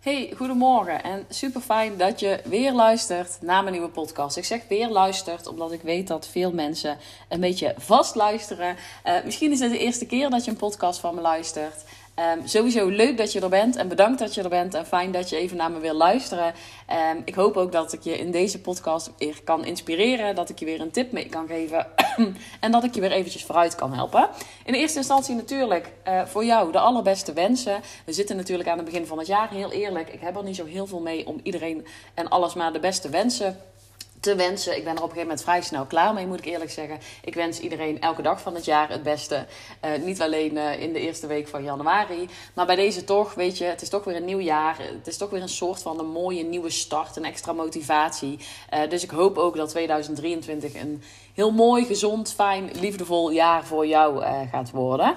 Hey, 0.00 0.32
goedemorgen 0.36 1.02
en 1.02 1.26
super 1.28 1.60
fijn 1.60 1.96
dat 1.96 2.20
je 2.20 2.40
weer 2.44 2.72
luistert 2.72 3.38
naar 3.40 3.62
mijn 3.62 3.74
nieuwe 3.74 3.90
podcast. 3.90 4.36
Ik 4.36 4.44
zeg 4.44 4.60
weer 4.68 4.88
luistert, 4.88 5.46
omdat 5.46 5.72
ik 5.72 5.82
weet 5.82 6.06
dat 6.06 6.28
veel 6.28 6.52
mensen 6.52 6.98
een 7.28 7.40
beetje 7.40 7.74
vast 7.78 8.14
luisteren. 8.14 8.76
Uh, 9.04 9.24
misschien 9.24 9.52
is 9.52 9.60
het 9.60 9.70
de 9.70 9.78
eerste 9.78 10.06
keer 10.06 10.30
dat 10.30 10.44
je 10.44 10.50
een 10.50 10.56
podcast 10.56 11.00
van 11.00 11.14
me 11.14 11.20
luistert. 11.20 11.84
Um, 12.20 12.46
sowieso 12.46 12.88
leuk 12.88 13.16
dat 13.16 13.32
je 13.32 13.40
er 13.40 13.48
bent 13.48 13.76
en 13.76 13.88
bedankt 13.88 14.18
dat 14.18 14.34
je 14.34 14.42
er 14.42 14.48
bent 14.48 14.74
en 14.74 14.86
fijn 14.86 15.12
dat 15.12 15.28
je 15.28 15.36
even 15.36 15.56
naar 15.56 15.70
me 15.70 15.78
wil 15.78 15.94
luisteren. 15.94 16.54
Um, 17.14 17.22
ik 17.24 17.34
hoop 17.34 17.56
ook 17.56 17.72
dat 17.72 17.92
ik 17.92 18.02
je 18.02 18.18
in 18.18 18.30
deze 18.30 18.60
podcast 18.60 19.10
weer 19.18 19.40
kan 19.44 19.64
inspireren, 19.64 20.34
dat 20.34 20.48
ik 20.48 20.58
je 20.58 20.64
weer 20.64 20.80
een 20.80 20.90
tip 20.90 21.12
mee 21.12 21.28
kan 21.28 21.46
geven 21.46 21.86
en 22.60 22.70
dat 22.70 22.84
ik 22.84 22.94
je 22.94 23.00
weer 23.00 23.12
eventjes 23.12 23.44
vooruit 23.44 23.74
kan 23.74 23.94
helpen. 23.94 24.28
In 24.64 24.74
eerste 24.74 24.98
instantie 24.98 25.34
natuurlijk 25.34 25.92
uh, 26.08 26.24
voor 26.24 26.44
jou 26.44 26.72
de 26.72 26.78
allerbeste 26.78 27.32
wensen. 27.32 27.80
We 28.04 28.12
zitten 28.12 28.36
natuurlijk 28.36 28.68
aan 28.68 28.76
het 28.76 28.86
begin 28.86 29.06
van 29.06 29.18
het 29.18 29.26
jaar, 29.26 29.50
heel 29.50 29.72
eerlijk. 29.72 30.08
Ik 30.08 30.20
heb 30.20 30.36
er 30.36 30.44
niet 30.44 30.56
zo 30.56 30.64
heel 30.64 30.86
veel 30.86 31.00
mee 31.00 31.26
om 31.26 31.40
iedereen 31.42 31.86
en 32.14 32.28
alles 32.28 32.54
maar 32.54 32.72
de 32.72 32.80
beste 32.80 33.08
wensen 33.08 33.56
te 34.20 34.34
wensen. 34.34 34.76
Ik 34.76 34.84
ben 34.84 34.96
er 34.96 35.02
op 35.02 35.08
een 35.08 35.16
gegeven 35.16 35.28
moment 35.28 35.42
vrij 35.42 35.62
snel 35.62 35.84
klaar 35.84 36.14
mee, 36.14 36.26
moet 36.26 36.38
ik 36.38 36.44
eerlijk 36.44 36.70
zeggen. 36.70 36.98
Ik 37.24 37.34
wens 37.34 37.58
iedereen 37.60 38.00
elke 38.00 38.22
dag 38.22 38.40
van 38.40 38.54
het 38.54 38.64
jaar 38.64 38.88
het 38.88 39.02
beste. 39.02 39.46
Uh, 39.84 40.04
niet 40.04 40.20
alleen 40.20 40.56
uh, 40.56 40.80
in 40.80 40.92
de 40.92 41.00
eerste 41.00 41.26
week 41.26 41.48
van 41.48 41.64
januari. 41.64 42.28
Maar 42.54 42.66
bij 42.66 42.76
deze 42.76 43.04
toch, 43.04 43.34
weet 43.34 43.58
je, 43.58 43.64
het 43.64 43.82
is 43.82 43.88
toch 43.88 44.04
weer 44.04 44.16
een 44.16 44.24
nieuw 44.24 44.40
jaar. 44.40 44.76
Het 44.78 45.06
is 45.06 45.16
toch 45.16 45.30
weer 45.30 45.42
een 45.42 45.48
soort 45.48 45.82
van 45.82 45.98
een 45.98 46.10
mooie 46.10 46.44
nieuwe 46.44 46.70
start, 46.70 47.16
een 47.16 47.24
extra 47.24 47.52
motivatie. 47.52 48.38
Uh, 48.74 48.88
dus 48.88 49.02
ik 49.02 49.10
hoop 49.10 49.38
ook 49.38 49.56
dat 49.56 49.68
2023 49.68 50.74
een 50.74 51.02
heel 51.40 51.52
mooi, 51.52 51.84
gezond, 51.84 52.32
fijn, 52.32 52.70
liefdevol 52.72 53.30
jaar 53.30 53.64
voor 53.64 53.86
jou 53.86 54.22
uh, 54.22 54.40
gaat 54.50 54.70
worden. 54.70 55.08
Um, 55.08 55.16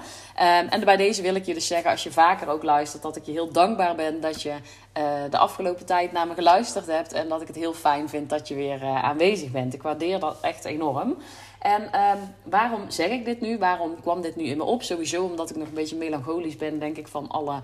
en 0.68 0.84
bij 0.84 0.96
deze 0.96 1.22
wil 1.22 1.34
ik 1.34 1.46
je 1.46 1.54
dus 1.54 1.66
zeggen, 1.66 1.90
als 1.90 2.02
je 2.02 2.12
vaker 2.12 2.48
ook 2.48 2.62
luistert, 2.62 3.02
dat 3.02 3.16
ik 3.16 3.24
je 3.24 3.32
heel 3.32 3.52
dankbaar 3.52 3.94
ben 3.94 4.20
dat 4.20 4.42
je 4.42 4.50
uh, 4.50 5.12
de 5.30 5.38
afgelopen 5.38 5.86
tijd 5.86 6.12
naar 6.12 6.26
me 6.26 6.34
geluisterd 6.34 6.86
hebt. 6.86 7.12
En 7.12 7.28
dat 7.28 7.40
ik 7.40 7.46
het 7.46 7.56
heel 7.56 7.72
fijn 7.72 8.08
vind 8.08 8.30
dat 8.30 8.48
je 8.48 8.54
weer 8.54 8.82
uh, 8.82 9.04
aanwezig 9.04 9.50
bent. 9.50 9.74
Ik 9.74 9.82
waardeer 9.82 10.20
dat 10.20 10.36
echt 10.40 10.64
enorm. 10.64 11.16
En 11.60 11.82
um, 11.82 12.34
waarom 12.42 12.90
zeg 12.90 13.10
ik 13.10 13.24
dit 13.24 13.40
nu? 13.40 13.58
Waarom 13.58 14.00
kwam 14.00 14.20
dit 14.20 14.36
nu 14.36 14.44
in 14.44 14.56
me 14.56 14.64
op? 14.64 14.82
Sowieso 14.82 15.24
omdat 15.24 15.50
ik 15.50 15.56
nog 15.56 15.68
een 15.68 15.74
beetje 15.74 15.96
melancholisch 15.96 16.56
ben, 16.56 16.78
denk 16.78 16.96
ik, 16.96 17.08
van 17.08 17.28
alle 17.28 17.60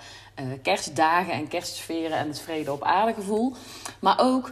kerstdagen 0.63 1.33
en 1.33 1.49
kerstsferen 1.49 2.19
en 2.19 2.29
het 2.29 2.41
vrede 2.41 2.73
op 2.73 2.83
aarde 2.83 3.15
gevoel. 3.15 3.53
Maar 4.01 4.19
ook 4.21 4.51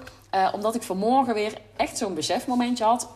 omdat 0.53 0.75
ik 0.75 0.83
vanmorgen 0.83 1.35
weer 1.35 1.53
echt 1.77 1.99
zo'n 1.99 2.15
besefmomentje 2.15 2.85
had. 2.85 3.09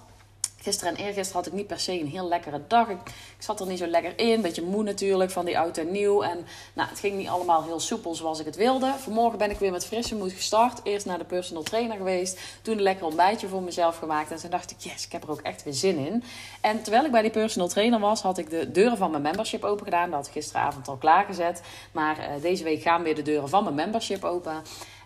Gisteren 0.62 0.96
en 0.96 1.04
eergisteren 1.04 1.42
had 1.42 1.46
ik 1.46 1.52
niet 1.52 1.66
per 1.66 1.80
se 1.80 2.00
een 2.00 2.06
heel 2.06 2.28
lekkere 2.28 2.60
dag. 2.66 2.88
Ik, 2.88 2.98
zat 3.38 3.60
er 3.60 3.66
niet 3.66 3.78
zo 3.78 3.86
lekker 3.86 4.18
in. 4.18 4.40
Beetje 4.40 4.62
moe 4.62 4.82
natuurlijk 4.82 5.30
van 5.30 5.44
die 5.44 5.58
oud 5.58 5.78
en 5.78 5.90
nieuw. 5.90 6.22
En 6.22 6.46
nou, 6.72 6.88
het 6.88 6.98
ging 6.98 7.16
niet 7.16 7.28
allemaal 7.28 7.64
heel 7.64 7.80
soepel 7.80 8.14
zoals 8.14 8.40
ik 8.40 8.46
het 8.46 8.56
wilde. 8.56 8.94
Vanmorgen 8.98 9.38
ben 9.38 9.50
ik 9.50 9.58
weer 9.58 9.70
met 9.70 9.86
frisse 9.86 10.16
moed 10.16 10.32
gestart. 10.32 10.80
Eerst 10.82 11.06
naar 11.06 11.18
de 11.18 11.24
personal 11.24 11.62
trainer 11.62 11.96
geweest. 11.96 12.40
Toen 12.62 12.76
een 12.76 12.82
lekker 12.82 13.06
ontbijtje 13.06 13.48
voor 13.48 13.62
mezelf 13.62 13.98
gemaakt. 13.98 14.30
En 14.30 14.36
toen 14.36 14.50
dacht 14.50 14.70
ik, 14.70 14.76
yes, 14.78 15.04
ik 15.06 15.12
heb 15.12 15.22
er 15.22 15.30
ook 15.30 15.40
echt 15.40 15.64
weer 15.64 15.74
zin 15.74 16.06
in. 16.06 16.24
En 16.60 16.82
terwijl 16.82 17.04
ik 17.04 17.10
bij 17.10 17.22
die 17.22 17.30
personal 17.30 17.68
trainer 17.68 18.00
was, 18.00 18.22
had 18.22 18.38
ik 18.38 18.50
de 18.50 18.70
deuren 18.70 18.96
van 18.96 19.10
mijn 19.10 19.22
membership 19.22 19.64
open 19.64 19.84
gedaan. 19.84 20.06
Dat 20.06 20.18
had 20.18 20.26
ik 20.26 20.32
gisteravond 20.32 20.88
al 20.88 20.96
klaargezet. 20.96 21.62
Maar 21.92 22.18
uh, 22.18 22.42
deze 22.42 22.64
week 22.64 22.82
gaan 22.82 23.02
weer 23.02 23.14
de 23.14 23.22
deuren 23.22 23.48
van 23.48 23.62
mijn 23.62 23.74
membership 23.74 24.24
open. 24.24 24.62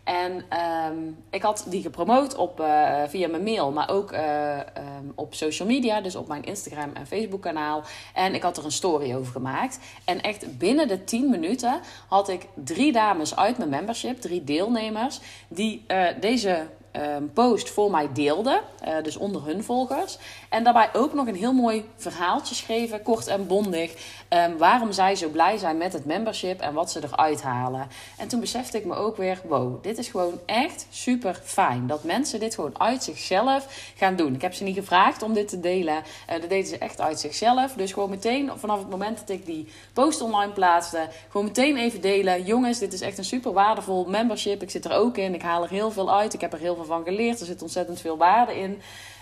En 0.06 0.44
um, 0.88 1.24
ik 1.30 1.42
had 1.42 1.64
die 1.68 1.82
gepromoot 1.82 2.36
op, 2.36 2.60
uh, 2.60 3.02
via 3.06 3.28
mijn 3.28 3.42
mail, 3.42 3.72
maar 3.72 3.90
ook 3.90 4.12
uh, 4.12 4.56
um, 4.58 5.12
op 5.14 5.34
social 5.34 5.68
media. 5.68 6.00
Dus 6.00 6.16
op 6.16 6.28
mijn 6.28 6.44
Instagram 6.44 6.90
en 6.94 7.06
Facebook 7.06 7.42
kanaal. 7.42 7.82
En 8.14 8.34
ik 8.34 8.42
had 8.42 8.56
er 8.56 8.64
een 8.64 8.72
story 8.72 9.14
over 9.14 9.32
gemaakt. 9.32 9.78
En 10.04 10.20
echt 10.20 10.58
binnen 10.58 10.88
de 10.88 11.04
10 11.04 11.30
minuten 11.30 11.80
had 12.08 12.28
ik 12.28 12.46
drie 12.54 12.92
dames 12.92 13.36
uit 13.36 13.58
mijn 13.58 13.70
membership, 13.70 14.20
drie 14.20 14.44
deelnemers, 14.44 15.20
die 15.48 15.84
uh, 15.88 16.06
deze 16.20 16.66
um, 16.96 17.32
post 17.32 17.70
voor 17.70 17.90
mij 17.90 18.08
deelden. 18.12 18.60
Uh, 18.88 19.02
dus 19.02 19.16
onder 19.16 19.44
hun 19.44 19.64
volgers. 19.64 20.18
En 20.48 20.64
daarbij 20.64 20.88
ook 20.92 21.14
nog 21.14 21.26
een 21.26 21.34
heel 21.34 21.52
mooi 21.52 21.84
verhaaltje 21.96 22.54
schreven, 22.54 23.02
kort 23.02 23.26
en 23.26 23.46
bondig. 23.46 23.94
Um, 24.30 24.58
waarom 24.58 24.92
zij 24.92 25.14
zo 25.16 25.28
blij 25.28 25.56
zijn 25.56 25.76
met 25.76 25.92
het 25.92 26.04
membership 26.04 26.60
en 26.60 26.74
wat 26.74 26.90
ze 26.90 27.00
eruit 27.02 27.42
halen. 27.42 27.88
En 28.18 28.28
toen 28.28 28.40
besefte 28.40 28.78
ik 28.78 28.84
me 28.84 28.94
ook 28.94 29.16
weer: 29.16 29.40
wow, 29.48 29.82
dit 29.82 29.98
is 29.98 30.08
gewoon 30.08 30.40
echt 30.46 30.86
super 30.90 31.40
fijn. 31.44 31.86
Dat 31.86 32.04
mensen 32.04 32.40
dit 32.40 32.54
gewoon 32.54 32.80
uit 32.80 33.02
zichzelf 33.02 33.92
gaan 33.96 34.16
doen. 34.16 34.34
Ik 34.34 34.42
heb 34.42 34.54
ze 34.54 34.64
niet 34.64 34.76
gevraagd 34.76 35.22
om 35.22 35.32
dit 35.32 35.48
te 35.48 35.60
delen. 35.60 35.94
Uh, 35.96 36.40
dat 36.40 36.48
deden 36.48 36.66
ze 36.66 36.78
echt 36.78 37.00
uit 37.00 37.20
zichzelf. 37.20 37.72
Dus 37.72 37.92
gewoon 37.92 38.10
meteen 38.10 38.50
vanaf 38.56 38.78
het 38.78 38.90
moment 38.90 39.18
dat 39.18 39.28
ik 39.28 39.46
die 39.46 39.68
post 39.92 40.20
online 40.20 40.52
plaatste, 40.52 41.08
gewoon 41.28 41.46
meteen 41.46 41.76
even 41.76 42.00
delen. 42.00 42.44
Jongens, 42.44 42.78
dit 42.78 42.92
is 42.92 43.00
echt 43.00 43.18
een 43.18 43.24
super 43.24 43.52
waardevol 43.52 44.04
membership. 44.04 44.62
Ik 44.62 44.70
zit 44.70 44.84
er 44.84 44.92
ook 44.92 45.16
in. 45.16 45.34
Ik 45.34 45.42
haal 45.42 45.62
er 45.62 45.70
heel 45.70 45.90
veel 45.90 46.14
uit. 46.14 46.34
Ik 46.34 46.40
heb 46.40 46.52
er 46.52 46.58
heel 46.58 46.74
veel 46.74 46.85
van 46.86 47.04
geleerd. 47.04 47.40
Er 47.40 47.46
zit 47.46 47.62
ontzettend 47.62 48.00
veel 48.00 48.16
waarde 48.16 48.58
in. 48.58 48.80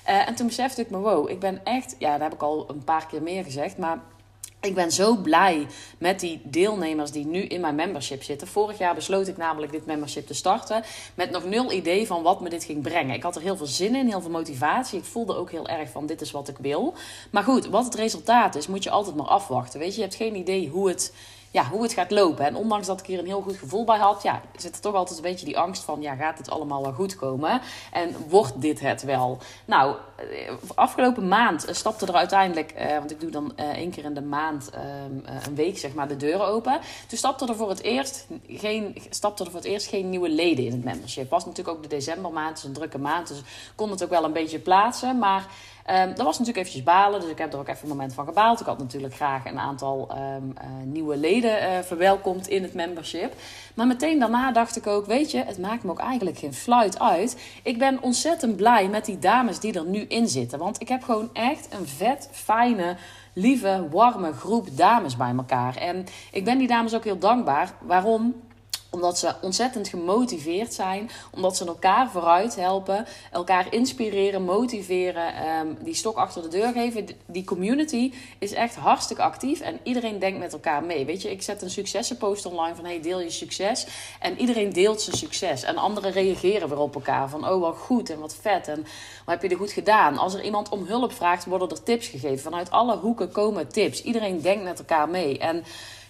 Uh, 0.08 0.28
en 0.28 0.34
toen 0.34 0.46
besefte 0.46 0.80
ik 0.80 0.90
me, 0.90 0.98
wow, 0.98 1.30
ik 1.30 1.38
ben 1.40 1.60
echt, 1.64 1.96
ja, 1.98 2.12
dat 2.12 2.20
heb 2.20 2.32
ik 2.32 2.42
al 2.42 2.70
een 2.70 2.84
paar 2.84 3.06
keer 3.06 3.22
meer 3.22 3.44
gezegd, 3.44 3.78
maar 3.78 3.98
ik 4.64 4.74
ben 4.74 4.92
zo 4.92 5.16
blij 5.16 5.66
met 5.98 6.20
die 6.20 6.40
deelnemers 6.44 7.10
die 7.10 7.26
nu 7.26 7.40
in 7.40 7.60
mijn 7.60 7.74
membership 7.74 8.22
zitten. 8.22 8.48
Vorig 8.48 8.78
jaar 8.78 8.94
besloot 8.94 9.28
ik 9.28 9.36
namelijk 9.36 9.72
dit 9.72 9.86
membership 9.86 10.26
te 10.26 10.34
starten. 10.34 10.82
Met 11.14 11.30
nog 11.30 11.44
nul 11.44 11.72
idee 11.72 12.06
van 12.06 12.22
wat 12.22 12.40
me 12.40 12.48
dit 12.48 12.64
ging 12.64 12.82
brengen. 12.82 13.14
Ik 13.14 13.22
had 13.22 13.36
er 13.36 13.42
heel 13.42 13.56
veel 13.56 13.66
zin 13.66 13.94
in, 13.94 14.08
heel 14.08 14.20
veel 14.20 14.30
motivatie. 14.30 14.98
Ik 14.98 15.04
voelde 15.04 15.36
ook 15.36 15.50
heel 15.50 15.68
erg 15.68 15.90
van 15.90 16.06
dit 16.06 16.20
is 16.20 16.30
wat 16.30 16.48
ik 16.48 16.56
wil. 16.58 16.94
Maar 17.30 17.42
goed, 17.42 17.66
wat 17.66 17.84
het 17.84 17.94
resultaat 17.94 18.54
is, 18.54 18.66
moet 18.66 18.82
je 18.82 18.90
altijd 18.90 19.16
maar 19.16 19.26
afwachten. 19.26 19.80
Weet 19.80 19.90
je, 19.90 19.96
je 19.96 20.02
hebt 20.02 20.14
geen 20.14 20.36
idee 20.36 20.68
hoe 20.68 20.88
het 20.88 21.12
ja, 21.54 21.64
hoe 21.70 21.82
het 21.82 21.92
gaat 21.92 22.10
lopen. 22.10 22.46
En 22.46 22.56
ondanks 22.56 22.86
dat 22.86 23.00
ik 23.00 23.06
hier 23.06 23.18
een 23.18 23.26
heel 23.26 23.40
goed 23.40 23.56
gevoel 23.56 23.84
bij 23.84 23.98
had, 23.98 24.22
ja, 24.22 24.40
zit 24.56 24.74
er 24.74 24.80
toch 24.80 24.94
altijd 24.94 25.16
een 25.16 25.24
beetje 25.24 25.46
die 25.46 25.58
angst 25.58 25.82
van, 25.82 26.00
ja, 26.00 26.14
gaat 26.14 26.38
het 26.38 26.50
allemaal 26.50 26.82
wel 26.82 26.92
goed 26.92 27.16
komen? 27.16 27.60
En 27.92 28.16
wordt 28.28 28.60
dit 28.60 28.80
het 28.80 29.02
wel? 29.02 29.38
Nou, 29.64 29.96
afgelopen 30.74 31.28
maand 31.28 31.66
stapte 31.70 32.06
er 32.06 32.14
uiteindelijk, 32.14 32.70
eh, 32.70 32.98
want 32.98 33.10
ik 33.10 33.20
doe 33.20 33.30
dan 33.30 33.52
eh, 33.56 33.68
één 33.68 33.90
keer 33.90 34.04
in 34.04 34.14
de 34.14 34.22
maand 34.22 34.70
eh, 34.70 34.82
een 35.46 35.54
week, 35.54 35.78
zeg 35.78 35.94
maar, 35.94 36.08
de 36.08 36.16
deuren 36.16 36.46
open. 36.46 36.80
Toen 37.08 37.18
stapte 37.18 37.46
er 37.46 37.56
voor 37.56 37.68
het 37.68 37.82
eerst 37.82 38.26
geen, 38.48 38.96
stapte 39.10 39.44
er 39.44 39.50
voor 39.50 39.60
het 39.60 39.68
eerst 39.68 39.86
geen 39.86 40.10
nieuwe 40.10 40.28
leden 40.28 40.64
in 40.64 40.72
het 40.72 40.84
membership. 40.84 41.30
Was 41.30 41.44
natuurlijk 41.44 41.76
ook 41.76 41.82
de 41.82 41.88
decembermaand, 41.88 42.54
dus 42.54 42.64
een 42.64 42.72
drukke 42.72 42.98
maand, 42.98 43.28
dus 43.28 43.42
kon 43.74 43.90
het 43.90 44.02
ook 44.02 44.10
wel 44.10 44.24
een 44.24 44.32
beetje 44.32 44.58
plaatsen, 44.58 45.18
maar... 45.18 45.46
Um, 45.90 46.06
dat 46.06 46.26
was 46.26 46.38
natuurlijk 46.38 46.66
eventjes 46.66 46.82
balen, 46.82 47.20
dus 47.20 47.30
ik 47.30 47.38
heb 47.38 47.52
er 47.52 47.58
ook 47.58 47.68
even 47.68 47.82
een 47.82 47.88
moment 47.88 48.14
van 48.14 48.24
gebaald. 48.24 48.60
Ik 48.60 48.66
had 48.66 48.78
natuurlijk 48.78 49.14
graag 49.14 49.44
een 49.44 49.58
aantal 49.58 50.10
um, 50.10 50.18
uh, 50.18 50.64
nieuwe 50.84 51.16
leden 51.16 51.62
uh, 51.62 51.78
verwelkomd 51.78 52.48
in 52.48 52.62
het 52.62 52.74
membership. 52.74 53.34
Maar 53.74 53.86
meteen 53.86 54.18
daarna 54.18 54.52
dacht 54.52 54.76
ik 54.76 54.86
ook, 54.86 55.06
weet 55.06 55.30
je, 55.30 55.44
het 55.44 55.58
maakt 55.58 55.84
me 55.84 55.90
ook 55.90 55.98
eigenlijk 55.98 56.38
geen 56.38 56.54
fluit 56.54 57.00
uit. 57.00 57.36
Ik 57.62 57.78
ben 57.78 58.02
ontzettend 58.02 58.56
blij 58.56 58.88
met 58.88 59.04
die 59.04 59.18
dames 59.18 59.60
die 59.60 59.72
er 59.72 59.86
nu 59.86 60.00
in 60.00 60.28
zitten. 60.28 60.58
Want 60.58 60.80
ik 60.80 60.88
heb 60.88 61.02
gewoon 61.02 61.30
echt 61.32 61.68
een 61.70 61.86
vet, 61.86 62.28
fijne 62.32 62.96
lieve, 63.32 63.88
warme 63.90 64.32
groep 64.32 64.76
dames 64.76 65.16
bij 65.16 65.32
elkaar. 65.36 65.76
En 65.76 66.06
ik 66.32 66.44
ben 66.44 66.58
die 66.58 66.68
dames 66.68 66.94
ook 66.94 67.04
heel 67.04 67.18
dankbaar. 67.18 67.72
Waarom? 67.80 68.34
Omdat 68.94 69.18
ze 69.18 69.34
ontzettend 69.40 69.88
gemotiveerd 69.88 70.74
zijn. 70.74 71.10
Omdat 71.30 71.56
ze 71.56 71.66
elkaar 71.66 72.10
vooruit 72.10 72.56
helpen. 72.56 73.06
Elkaar 73.32 73.72
inspireren, 73.72 74.42
motiveren. 74.42 75.48
Um, 75.60 75.76
die 75.80 75.94
stok 75.94 76.16
achter 76.16 76.42
de 76.42 76.48
deur 76.48 76.72
geven. 76.72 77.06
Die 77.26 77.44
community 77.44 78.12
is 78.38 78.52
echt 78.52 78.76
hartstikke 78.76 79.22
actief. 79.22 79.60
En 79.60 79.78
iedereen 79.82 80.18
denkt 80.18 80.38
met 80.38 80.52
elkaar 80.52 80.84
mee. 80.84 81.04
Weet 81.04 81.22
je, 81.22 81.30
ik 81.30 81.42
zet 81.42 81.62
een 81.62 81.70
successenpost 81.70 82.46
online 82.46 82.74
van 82.74 82.84
hey, 82.84 83.00
deel 83.00 83.20
je 83.20 83.30
succes. 83.30 83.86
En 84.20 84.40
iedereen 84.40 84.72
deelt 84.72 85.00
zijn 85.00 85.16
succes. 85.16 85.62
En 85.62 85.76
anderen 85.76 86.12
reageren 86.12 86.68
weer 86.68 86.78
op 86.78 86.94
elkaar. 86.94 87.28
Van 87.28 87.48
oh, 87.48 87.60
wat 87.60 87.76
goed 87.76 88.10
en 88.10 88.18
wat 88.18 88.36
vet. 88.40 88.68
En 88.68 88.80
wat 89.24 89.34
heb 89.34 89.42
je 89.42 89.48
er 89.48 89.56
goed 89.56 89.72
gedaan? 89.72 90.18
Als 90.18 90.34
er 90.34 90.44
iemand 90.44 90.68
om 90.68 90.86
hulp 90.86 91.12
vraagt, 91.12 91.44
worden 91.44 91.70
er 91.70 91.82
tips 91.82 92.06
gegeven. 92.06 92.38
Vanuit 92.38 92.70
alle 92.70 92.96
hoeken 92.96 93.32
komen 93.32 93.68
tips. 93.68 94.02
Iedereen 94.02 94.40
denkt 94.40 94.64
met 94.64 94.78
elkaar 94.78 95.08
mee. 95.08 95.38
En 95.38 95.64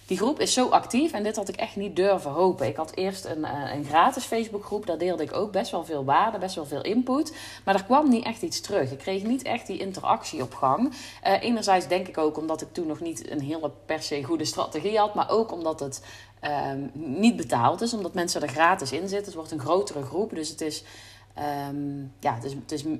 die 0.05 0.17
groep 0.17 0.39
is 0.39 0.53
zo 0.53 0.67
actief 0.69 1.11
en 1.11 1.23
dit 1.23 1.35
had 1.35 1.49
ik 1.49 1.55
echt 1.55 1.75
niet 1.75 1.95
durven 1.95 2.31
hopen. 2.31 2.67
Ik 2.67 2.75
had 2.75 2.95
eerst 2.95 3.25
een, 3.25 3.43
een 3.73 3.85
gratis 3.85 4.23
Facebookgroep, 4.23 4.85
daar 4.85 4.97
deelde 4.97 5.23
ik 5.23 5.33
ook 5.33 5.51
best 5.51 5.71
wel 5.71 5.85
veel 5.85 6.05
waarde, 6.05 6.37
best 6.37 6.55
wel 6.55 6.65
veel 6.65 6.83
input. 6.83 7.33
Maar 7.63 7.75
er 7.75 7.83
kwam 7.83 8.09
niet 8.09 8.25
echt 8.25 8.41
iets 8.41 8.61
terug. 8.61 8.91
Ik 8.91 8.97
kreeg 8.97 9.23
niet 9.23 9.43
echt 9.43 9.67
die 9.67 9.79
interactie 9.79 10.41
op 10.41 10.53
gang. 10.53 10.93
Uh, 11.25 11.41
enerzijds 11.41 11.87
denk 11.87 12.07
ik 12.07 12.17
ook 12.17 12.37
omdat 12.37 12.61
ik 12.61 12.67
toen 12.71 12.87
nog 12.87 12.99
niet 12.99 13.31
een 13.31 13.41
hele 13.41 13.71
per 13.85 14.01
se 14.01 14.23
goede 14.23 14.45
strategie 14.45 14.97
had, 14.97 15.13
maar 15.13 15.29
ook 15.29 15.51
omdat 15.51 15.79
het 15.79 16.01
um, 16.73 16.91
niet 16.93 17.35
betaald 17.35 17.81
is, 17.81 17.93
omdat 17.93 18.13
mensen 18.13 18.41
er 18.41 18.47
gratis 18.47 18.91
in 18.91 19.07
zitten. 19.07 19.25
Het 19.25 19.35
wordt 19.35 19.51
een 19.51 19.59
grotere 19.59 20.03
groep, 20.03 20.35
dus 20.35 20.49
het 20.49 20.61
is. 20.61 20.83
Um, 21.69 22.13
ja, 22.19 22.33
het 22.33 22.43
is, 22.43 22.53
het 22.53 22.71
is 22.71 22.83
uh, 22.83 22.99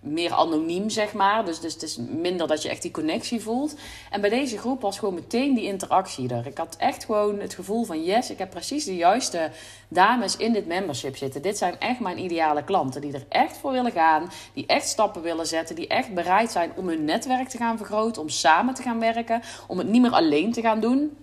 meer 0.00 0.32
anoniem, 0.32 0.90
zeg 0.90 1.12
maar. 1.12 1.44
Dus, 1.44 1.60
dus 1.60 1.72
het 1.72 1.82
is 1.82 1.96
minder 1.96 2.46
dat 2.46 2.62
je 2.62 2.68
echt 2.68 2.82
die 2.82 2.90
connectie 2.90 3.40
voelt. 3.40 3.74
En 4.10 4.20
bij 4.20 4.30
deze 4.30 4.58
groep 4.58 4.80
was 4.80 4.98
gewoon 4.98 5.14
meteen 5.14 5.54
die 5.54 5.64
interactie 5.64 6.34
er. 6.34 6.46
Ik 6.46 6.58
had 6.58 6.76
echt 6.78 7.04
gewoon 7.04 7.40
het 7.40 7.54
gevoel 7.54 7.84
van... 7.84 8.04
yes, 8.04 8.30
ik 8.30 8.38
heb 8.38 8.50
precies 8.50 8.84
de 8.84 8.96
juiste 8.96 9.50
dames 9.88 10.36
in 10.36 10.52
dit 10.52 10.66
membership 10.66 11.16
zitten. 11.16 11.42
Dit 11.42 11.58
zijn 11.58 11.78
echt 11.78 12.00
mijn 12.00 12.24
ideale 12.24 12.64
klanten. 12.64 13.00
Die 13.00 13.12
er 13.12 13.26
echt 13.28 13.56
voor 13.56 13.72
willen 13.72 13.92
gaan. 13.92 14.30
Die 14.54 14.66
echt 14.66 14.88
stappen 14.88 15.22
willen 15.22 15.46
zetten. 15.46 15.76
Die 15.76 15.86
echt 15.86 16.14
bereid 16.14 16.50
zijn 16.50 16.72
om 16.76 16.88
hun 16.88 17.04
netwerk 17.04 17.48
te 17.48 17.56
gaan 17.56 17.76
vergroten. 17.76 18.22
Om 18.22 18.28
samen 18.28 18.74
te 18.74 18.82
gaan 18.82 19.00
werken. 19.00 19.42
Om 19.66 19.78
het 19.78 19.88
niet 19.88 20.02
meer 20.02 20.12
alleen 20.12 20.52
te 20.52 20.60
gaan 20.60 20.80
doen. 20.80 21.16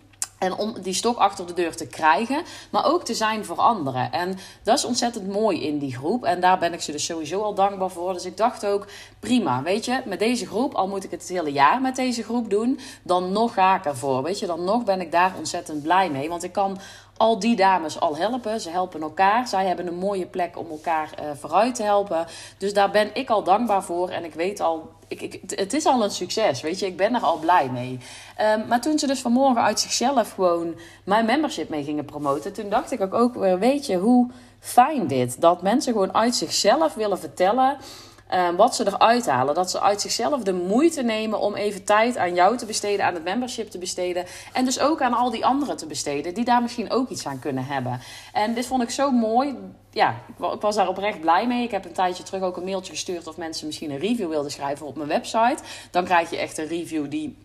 En 0.46 0.58
om 0.58 0.76
die 0.82 0.94
stok 0.94 1.18
achter 1.18 1.48
de 1.48 1.54
deur 1.54 1.76
te 1.76 1.88
krijgen, 1.88 2.44
maar 2.70 2.86
ook 2.86 3.04
te 3.04 3.14
zijn 3.14 3.46
voor 3.46 3.58
anderen. 3.58 4.12
En 4.12 4.38
dat 4.64 4.78
is 4.78 4.86
ontzettend 4.86 5.28
mooi 5.28 5.64
in 5.64 5.80
die 5.80 5.96
groep. 5.96 6.24
En 6.24 6.40
daar 6.40 6.60
ben 6.60 6.74
ik 6.74 6.82
ze 6.82 6.92
dus 6.92 7.06
sowieso 7.06 7.42
al 7.42 7.54
dankbaar 7.54 7.90
voor. 7.90 8.14
Dus 8.14 8.26
ik 8.26 8.38
dacht 8.38 8.66
ook, 8.66 8.88
prima, 9.20 9.64
weet 9.64 9.86
je, 9.86 10.02
met 10.06 10.20
deze 10.20 10.46
groep, 10.46 10.74
al 10.74 10.88
moet 10.88 11.04
ik 11.04 11.12
het 11.12 11.22
het 11.28 11.38
hele 11.38 11.52
jaar 11.52 11.82
met 11.82 11.96
deze 11.96 12.24
groep 12.24 12.50
doen, 12.50 12.80
dan 13.04 13.32
nog 13.32 13.54
ga 13.54 13.76
ik 13.76 13.86
ervoor. 13.86 14.24
Weet 14.24 14.40
je, 14.40 14.46
dan 14.46 14.64
nog 14.64 14.84
ben 14.84 15.02
ik 15.02 15.12
daar 15.12 15.34
ontzettend 15.38 15.82
blij 15.82 16.10
mee. 16.10 16.30
Want 16.30 16.44
ik 16.44 16.52
kan 16.52 16.78
al 17.18 17.40
die 17.40 17.56
dames 17.56 18.00
al 18.00 18.18
helpen. 18.18 18.62
Ze 18.62 18.70
helpen 18.70 19.02
elkaar. 19.02 19.48
Zij 19.48 19.66
hebben 19.66 19.88
een 19.88 19.98
mooie 19.98 20.26
plek 20.26 20.58
om 20.58 20.70
elkaar 20.70 21.10
uh, 21.20 21.26
vooruit 21.40 21.76
te 21.76 21.84
helpen. 21.84 22.26
Dus 22.58 22.74
daar 22.74 22.92
ben 22.92 23.10
ik 23.14 23.30
al 23.30 23.44
dankbaar 23.44 23.84
voor. 23.84 24.10
En 24.10 24.24
ik 24.24 24.34
weet 24.34 24.60
al, 24.60 24.90
ik, 25.08 25.22
ik, 25.22 25.42
het 25.46 25.74
is 25.74 25.86
al 25.86 26.04
een 26.04 26.12
succes. 26.12 26.62
Weet 26.62 26.80
je, 26.80 26.86
ik 26.86 26.98
ben 26.98 27.16
er 27.16 27.22
al 27.22 27.38
blij 27.38 27.70
mee. 27.70 28.00
Um, 28.58 28.68
maar 28.68 28.82
toen 28.82 29.00
ze 29.00 29.08
dus 29.08 29.22
vanmorgen 29.22 29.62
uit 29.62 29.80
zichzelf 29.80 30.32
gewoon 30.32 30.76
mijn 31.04 31.26
membership 31.26 31.70
mee 31.70 31.84
gingen 31.84 32.06
promoten, 32.06 32.54
toen 32.54 32.70
dacht 32.70 32.92
ik 32.92 33.02
ook, 33.02 33.14
ook 33.14 33.36
weer, 33.36 33.60
weet 33.60 33.86
je, 33.86 33.98
hoe 33.98 34.30
fijn 34.60 35.08
dit. 35.08 35.42
Dat 35.42 35.62
mensen 35.62 35.94
gewoon 35.94 36.14
uit 36.14 36.36
zichzelf 36.36 36.94
willen 36.94 37.20
vertellen 37.20 37.78
Ehm, 38.28 38.56
wat 38.56 38.76
ze 38.76 38.88
eruit 38.88 39.26
halen. 39.26 39.56
Dat 39.56 39.72
ze 39.72 39.82
uit 39.82 40.02
zichzelf 40.02 40.44
de 40.44 40.54
moeite 40.54 41.02
nemen 41.02 41.40
om 41.40 41.56
even 41.56 41.84
tijd 41.84 42.18
aan 42.18 42.36
jou 42.36 42.58
te 42.58 42.66
besteden, 42.66 43.06
aan 43.06 43.14
het 43.14 43.24
membership 43.24 43.70
te 43.70 43.78
besteden. 43.78 44.26
En 44.54 44.66
dus 44.66 44.80
ook 44.80 45.02
aan 45.02 45.14
al 45.14 45.30
die 45.30 45.46
anderen 45.46 45.78
te 45.78 45.86
besteden, 45.86 46.34
die 46.34 46.46
daar 46.46 46.62
misschien 46.62 46.92
ook 46.92 47.10
iets 47.10 47.28
aan 47.28 47.40
kunnen 47.40 47.66
hebben. 47.66 48.00
En 48.34 48.54
dit 48.54 48.66
vond 48.66 48.82
ik 48.82 48.90
zo 48.90 49.12
mooi. 49.12 49.56
Ja, 49.92 50.16
ik 50.54 50.62
was 50.62 50.76
daar 50.76 50.88
oprecht 50.88 51.20
blij 51.20 51.48
mee. 51.48 51.64
Ik 51.64 51.72
heb 51.72 51.86
een 51.86 51.94
tijdje 51.94 52.24
terug 52.24 52.42
ook 52.42 52.58
een 52.58 52.64
mailtje 52.64 52.92
gestuurd 52.92 53.28
of 53.28 53.38
mensen 53.38 53.66
misschien 53.66 53.92
een 53.92 54.00
review 54.00 54.30
wilden 54.30 54.52
schrijven 54.52 54.86
op 54.86 54.96
mijn 54.96 55.10
website. 55.10 55.58
Dan 55.92 56.04
krijg 56.04 56.30
je 56.30 56.38
echt 56.38 56.58
een 56.58 56.68
review 56.68 57.10
die 57.10 57.38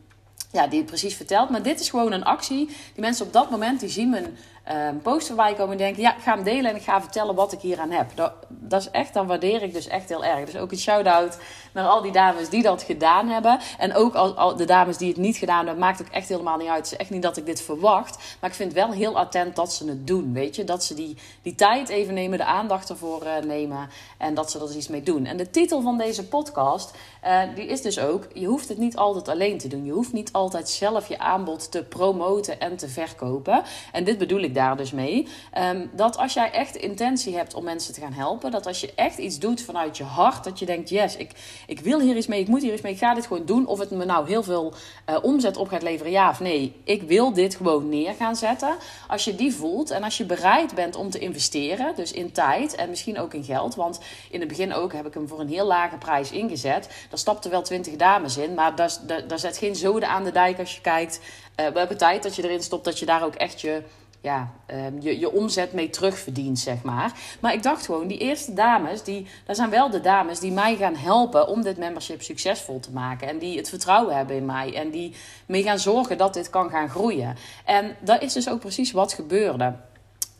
ja, 0.52 0.66
die 0.66 0.78
het 0.78 0.88
precies 0.88 1.14
vertelt. 1.14 1.50
Maar 1.50 1.62
dit 1.62 1.80
is 1.80 1.90
gewoon 1.90 2.12
een 2.12 2.24
actie. 2.24 2.66
Die 2.66 3.00
mensen 3.00 3.26
op 3.26 3.32
dat 3.32 3.50
moment, 3.50 3.80
die 3.80 3.88
zien 3.88 4.10
mijn 4.10 4.36
um, 4.68 5.00
post 5.00 5.26
voorbij 5.26 5.54
komen 5.54 5.72
en 5.72 5.78
denken... 5.78 6.02
ja, 6.02 6.16
ik 6.16 6.22
ga 6.22 6.34
hem 6.34 6.44
delen 6.44 6.70
en 6.70 6.76
ik 6.76 6.82
ga 6.82 7.00
vertellen 7.00 7.34
wat 7.34 7.52
ik 7.52 7.60
hier 7.60 7.80
aan 7.80 7.90
heb. 7.90 8.10
Dat, 8.14 8.32
dat 8.48 8.80
is 8.80 8.90
echt, 8.90 9.14
dan 9.14 9.26
waardeer 9.26 9.62
ik 9.62 9.72
dus 9.72 9.86
echt 9.86 10.08
heel 10.08 10.24
erg. 10.24 10.44
Dus 10.44 10.56
ook 10.56 10.70
een 10.70 10.78
shout-out 10.78 11.38
naar 11.72 11.86
al 11.86 12.02
die 12.02 12.12
dames 12.12 12.48
die 12.48 12.62
dat 12.62 12.82
gedaan 12.82 13.28
hebben. 13.28 13.58
En 13.78 13.94
ook 13.94 14.14
al, 14.14 14.56
de 14.56 14.64
dames 14.64 14.96
die 14.96 15.08
het 15.08 15.16
niet 15.16 15.36
gedaan 15.36 15.66
hebben, 15.66 15.78
maakt 15.78 16.00
ook 16.00 16.08
echt 16.08 16.28
helemaal 16.28 16.56
niet 16.56 16.68
uit. 16.68 16.84
Het 16.84 16.92
is 16.92 16.98
echt 16.98 17.10
niet 17.10 17.22
dat 17.22 17.36
ik 17.36 17.46
dit 17.46 17.62
verwacht. 17.62 18.36
Maar 18.40 18.50
ik 18.50 18.56
vind 18.56 18.72
wel 18.72 18.90
heel 18.90 19.18
attent 19.18 19.56
dat 19.56 19.72
ze 19.72 19.88
het 19.88 20.06
doen, 20.06 20.32
weet 20.32 20.56
je. 20.56 20.64
Dat 20.64 20.84
ze 20.84 20.94
die, 20.94 21.16
die 21.42 21.54
tijd 21.54 21.88
even 21.88 22.14
nemen, 22.14 22.38
de 22.38 22.44
aandacht 22.44 22.88
ervoor 22.90 23.22
uh, 23.24 23.38
nemen. 23.46 23.88
En 24.18 24.34
dat 24.34 24.50
ze 24.50 24.58
er 24.58 24.66
dus 24.66 24.76
iets 24.76 24.88
mee 24.88 25.02
doen. 25.02 25.26
En 25.26 25.36
de 25.36 25.50
titel 25.50 25.82
van 25.82 25.98
deze 25.98 26.28
podcast, 26.28 26.94
uh, 27.24 27.40
die 27.54 27.66
is 27.66 27.82
dus 27.82 27.98
ook... 27.98 28.26
je 28.34 28.46
hoeft 28.46 28.68
het 28.68 28.78
niet 28.78 28.96
altijd 28.96 29.28
alleen 29.28 29.58
te 29.58 29.68
doen. 29.68 29.84
Je 29.84 29.92
hoeft 29.92 30.12
niet 30.12 30.32
altijd 30.32 30.68
zelf 30.68 31.08
je 31.08 31.18
aanbod 31.18 31.70
te 31.70 31.84
promoten 31.84 32.60
en 32.60 32.76
te 32.76 32.88
verkopen. 32.88 33.62
En 33.92 34.04
dit 34.04 34.18
bedoel 34.18 34.40
ik 34.40 34.49
daar 34.52 34.76
dus 34.76 34.92
mee. 34.92 35.28
Um, 35.58 35.90
dat 35.92 36.16
als 36.16 36.32
jij 36.32 36.50
echt 36.50 36.76
intentie 36.76 37.36
hebt 37.36 37.54
om 37.54 37.64
mensen 37.64 37.94
te 37.94 38.00
gaan 38.00 38.12
helpen... 38.12 38.50
dat 38.50 38.66
als 38.66 38.80
je 38.80 38.92
echt 38.94 39.18
iets 39.18 39.38
doet 39.38 39.62
vanuit 39.62 39.96
je 39.96 40.04
hart... 40.04 40.44
dat 40.44 40.58
je 40.58 40.66
denkt, 40.66 40.88
yes, 40.88 41.16
ik 41.16 41.30
ik 41.66 41.80
wil 41.80 42.00
hier 42.00 42.16
iets 42.16 42.26
mee, 42.26 42.40
ik 42.40 42.48
moet 42.48 42.62
hier 42.62 42.72
iets 42.72 42.82
mee, 42.82 42.92
ik 42.92 42.98
ga 42.98 43.14
dit 43.14 43.26
gewoon 43.26 43.44
doen. 43.44 43.66
Of 43.66 43.78
het 43.78 43.90
me 43.90 44.04
nou 44.04 44.28
heel 44.28 44.42
veel 44.42 44.74
uh, 45.10 45.16
omzet 45.22 45.56
op 45.56 45.68
gaat 45.68 45.82
leveren, 45.82 46.12
ja 46.12 46.30
of 46.30 46.40
nee. 46.40 46.74
Ik 46.84 47.02
wil 47.02 47.32
dit 47.32 47.54
gewoon 47.54 47.88
neer 47.88 48.14
gaan 48.14 48.36
zetten. 48.36 48.76
Als 49.08 49.24
je 49.24 49.34
die 49.34 49.54
voelt 49.54 49.90
en 49.90 50.02
als 50.02 50.16
je 50.16 50.24
bereid 50.24 50.74
bent 50.74 50.96
om 50.96 51.10
te 51.10 51.18
investeren, 51.18 51.94
dus 51.96 52.12
in 52.12 52.32
tijd 52.32 52.74
en 52.74 52.90
misschien 52.90 53.18
ook 53.18 53.34
in 53.34 53.44
geld. 53.44 53.74
Want 53.74 54.00
in 54.30 54.40
het 54.40 54.48
begin 54.48 54.74
ook 54.74 54.92
heb 54.92 55.06
ik 55.06 55.14
hem 55.14 55.28
voor 55.28 55.40
een 55.40 55.48
heel 55.48 55.66
lage 55.66 55.96
prijs 55.96 56.30
ingezet. 56.30 56.88
Daar 57.08 57.18
stapten 57.18 57.50
wel 57.50 57.62
twintig 57.62 57.96
dames 57.96 58.36
in, 58.36 58.54
maar 58.54 58.74
daar, 58.74 58.96
daar, 59.06 59.26
daar 59.26 59.38
zet 59.38 59.56
geen 59.56 59.76
zoden 59.76 60.08
aan 60.08 60.24
de 60.24 60.32
dijk 60.32 60.58
als 60.58 60.74
je 60.74 60.80
kijkt 60.80 61.20
uh, 61.60 61.66
welke 61.66 61.96
tijd 61.96 62.22
dat 62.22 62.36
je 62.36 62.44
erin 62.44 62.62
stopt, 62.62 62.84
dat 62.84 62.98
je 62.98 63.06
daar 63.06 63.24
ook 63.24 63.34
echt 63.34 63.60
je 63.60 63.82
ja, 64.20 64.52
um, 64.66 65.00
je, 65.00 65.18
je 65.18 65.32
omzet 65.32 65.72
mee 65.72 65.90
terugverdient, 65.90 66.58
zeg 66.58 66.82
maar. 66.82 67.12
Maar 67.40 67.52
ik 67.52 67.62
dacht 67.62 67.84
gewoon, 67.84 68.06
die 68.06 68.18
eerste 68.18 68.54
dames, 68.54 69.02
die, 69.02 69.26
dat 69.46 69.56
zijn 69.56 69.70
wel 69.70 69.90
de 69.90 70.00
dames 70.00 70.40
die 70.40 70.52
mij 70.52 70.76
gaan 70.76 70.96
helpen 70.96 71.48
om 71.48 71.62
dit 71.62 71.78
membership 71.78 72.22
succesvol 72.22 72.80
te 72.80 72.92
maken. 72.92 73.28
En 73.28 73.38
die 73.38 73.56
het 73.56 73.68
vertrouwen 73.68 74.16
hebben 74.16 74.36
in 74.36 74.44
mij. 74.44 74.74
En 74.74 74.90
die 74.90 75.14
mee 75.46 75.62
gaan 75.62 75.78
zorgen 75.78 76.18
dat 76.18 76.34
dit 76.34 76.50
kan 76.50 76.70
gaan 76.70 76.88
groeien. 76.88 77.36
En 77.64 77.96
dat 78.00 78.22
is 78.22 78.32
dus 78.32 78.48
ook 78.48 78.60
precies 78.60 78.92
wat 78.92 79.12
gebeurde. 79.12 79.74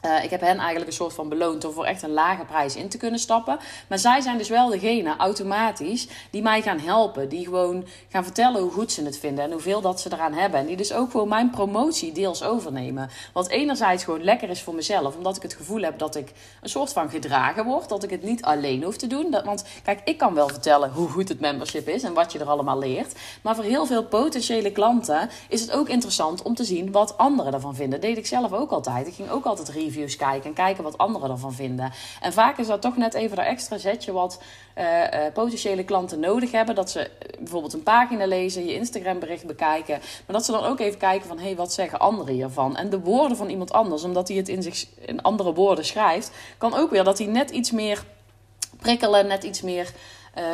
Uh, 0.06 0.24
ik 0.24 0.30
heb 0.30 0.40
hen 0.40 0.58
eigenlijk 0.58 0.86
een 0.86 0.92
soort 0.92 1.12
van 1.12 1.28
beloond 1.28 1.64
om 1.64 1.72
voor 1.72 1.84
echt 1.84 2.02
een 2.02 2.12
lage 2.12 2.44
prijs 2.44 2.76
in 2.76 2.88
te 2.88 2.96
kunnen 2.96 3.20
stappen. 3.20 3.58
Maar 3.88 3.98
zij 3.98 4.20
zijn 4.20 4.38
dus 4.38 4.48
wel 4.48 4.68
degene, 4.68 5.16
automatisch, 5.16 6.08
die 6.30 6.42
mij 6.42 6.62
gaan 6.62 6.78
helpen. 6.78 7.28
Die 7.28 7.44
gewoon 7.44 7.86
gaan 8.08 8.24
vertellen 8.24 8.62
hoe 8.62 8.70
goed 8.70 8.92
ze 8.92 9.04
het 9.04 9.18
vinden 9.18 9.44
en 9.44 9.52
hoeveel 9.52 9.80
dat 9.80 10.00
ze 10.00 10.12
eraan 10.12 10.32
hebben. 10.32 10.60
En 10.60 10.66
die 10.66 10.76
dus 10.76 10.92
ook 10.92 11.10
gewoon 11.10 11.28
mijn 11.28 11.50
promotie 11.50 12.12
deels 12.12 12.42
overnemen. 12.42 13.10
Wat 13.32 13.48
enerzijds 13.48 14.04
gewoon 14.04 14.22
lekker 14.22 14.50
is 14.50 14.62
voor 14.62 14.74
mezelf, 14.74 15.16
omdat 15.16 15.36
ik 15.36 15.42
het 15.42 15.54
gevoel 15.54 15.82
heb 15.82 15.98
dat 15.98 16.16
ik 16.16 16.32
een 16.62 16.68
soort 16.68 16.92
van 16.92 17.10
gedragen 17.10 17.64
word. 17.64 17.88
Dat 17.88 18.02
ik 18.02 18.10
het 18.10 18.22
niet 18.22 18.42
alleen 18.42 18.82
hoef 18.82 18.96
te 18.96 19.06
doen. 19.06 19.36
Want 19.44 19.64
kijk, 19.82 20.00
ik 20.04 20.18
kan 20.18 20.34
wel 20.34 20.48
vertellen 20.48 20.90
hoe 20.90 21.08
goed 21.08 21.28
het 21.28 21.40
membership 21.40 21.88
is 21.88 22.02
en 22.02 22.14
wat 22.14 22.32
je 22.32 22.38
er 22.38 22.48
allemaal 22.48 22.78
leert. 22.78 23.14
Maar 23.42 23.54
voor 23.54 23.64
heel 23.64 23.86
veel 23.86 24.04
potentiële 24.04 24.72
klanten 24.72 25.30
is 25.48 25.60
het 25.60 25.72
ook 25.72 25.88
interessant 25.88 26.42
om 26.42 26.54
te 26.54 26.64
zien 26.64 26.92
wat 26.92 27.16
anderen 27.18 27.52
ervan 27.52 27.74
vinden. 27.74 28.00
Dat 28.00 28.08
deed 28.08 28.18
ik 28.18 28.26
zelf 28.26 28.52
ook 28.52 28.70
altijd. 28.70 29.06
Ik 29.06 29.14
ging 29.14 29.30
ook 29.30 29.44
altijd 29.44 29.68
reviews 29.68 29.88
reviews 29.90 30.16
kijken 30.16 30.48
en 30.48 30.54
kijken 30.54 30.84
wat 30.84 30.98
anderen 30.98 31.30
ervan 31.30 31.52
vinden. 31.52 31.92
En 32.20 32.32
vaak 32.32 32.58
is 32.58 32.66
dat 32.66 32.82
toch 32.82 32.96
net 32.96 33.14
even 33.14 33.36
dat 33.36 33.44
extra 33.44 33.78
zetje 33.78 34.12
wat 34.12 34.42
uh, 34.78 34.84
uh, 34.84 35.32
potentiële 35.32 35.84
klanten 35.84 36.20
nodig 36.20 36.50
hebben. 36.50 36.74
Dat 36.74 36.90
ze 36.90 37.00
eh, 37.00 37.38
bijvoorbeeld 37.38 37.72
een 37.72 37.82
pagina 37.82 38.26
lezen, 38.26 38.64
je 38.64 38.74
Instagram 38.74 39.18
bericht 39.18 39.46
bekijken. 39.46 39.98
Maar 39.98 40.36
dat 40.36 40.44
ze 40.44 40.52
dan 40.52 40.64
ook 40.64 40.80
even 40.80 40.98
kijken 40.98 41.28
van, 41.28 41.38
hé, 41.38 41.44
hey, 41.44 41.56
wat 41.56 41.72
zeggen 41.72 41.98
anderen 41.98 42.34
hiervan? 42.34 42.76
En 42.76 42.90
de 42.90 43.00
woorden 43.00 43.36
van 43.36 43.48
iemand 43.48 43.72
anders, 43.72 44.04
omdat 44.04 44.28
hij 44.28 44.36
het 44.36 44.48
in, 44.48 44.62
zich, 44.62 44.86
in 45.00 45.22
andere 45.22 45.54
woorden 45.54 45.84
schrijft, 45.84 46.30
kan 46.58 46.74
ook 46.74 46.90
weer 46.90 47.04
dat 47.04 47.18
hij 47.18 47.26
net 47.26 47.50
iets 47.50 47.70
meer 47.70 48.04
prikkelen, 48.80 49.26
net 49.26 49.44
iets 49.44 49.62
meer 49.62 49.92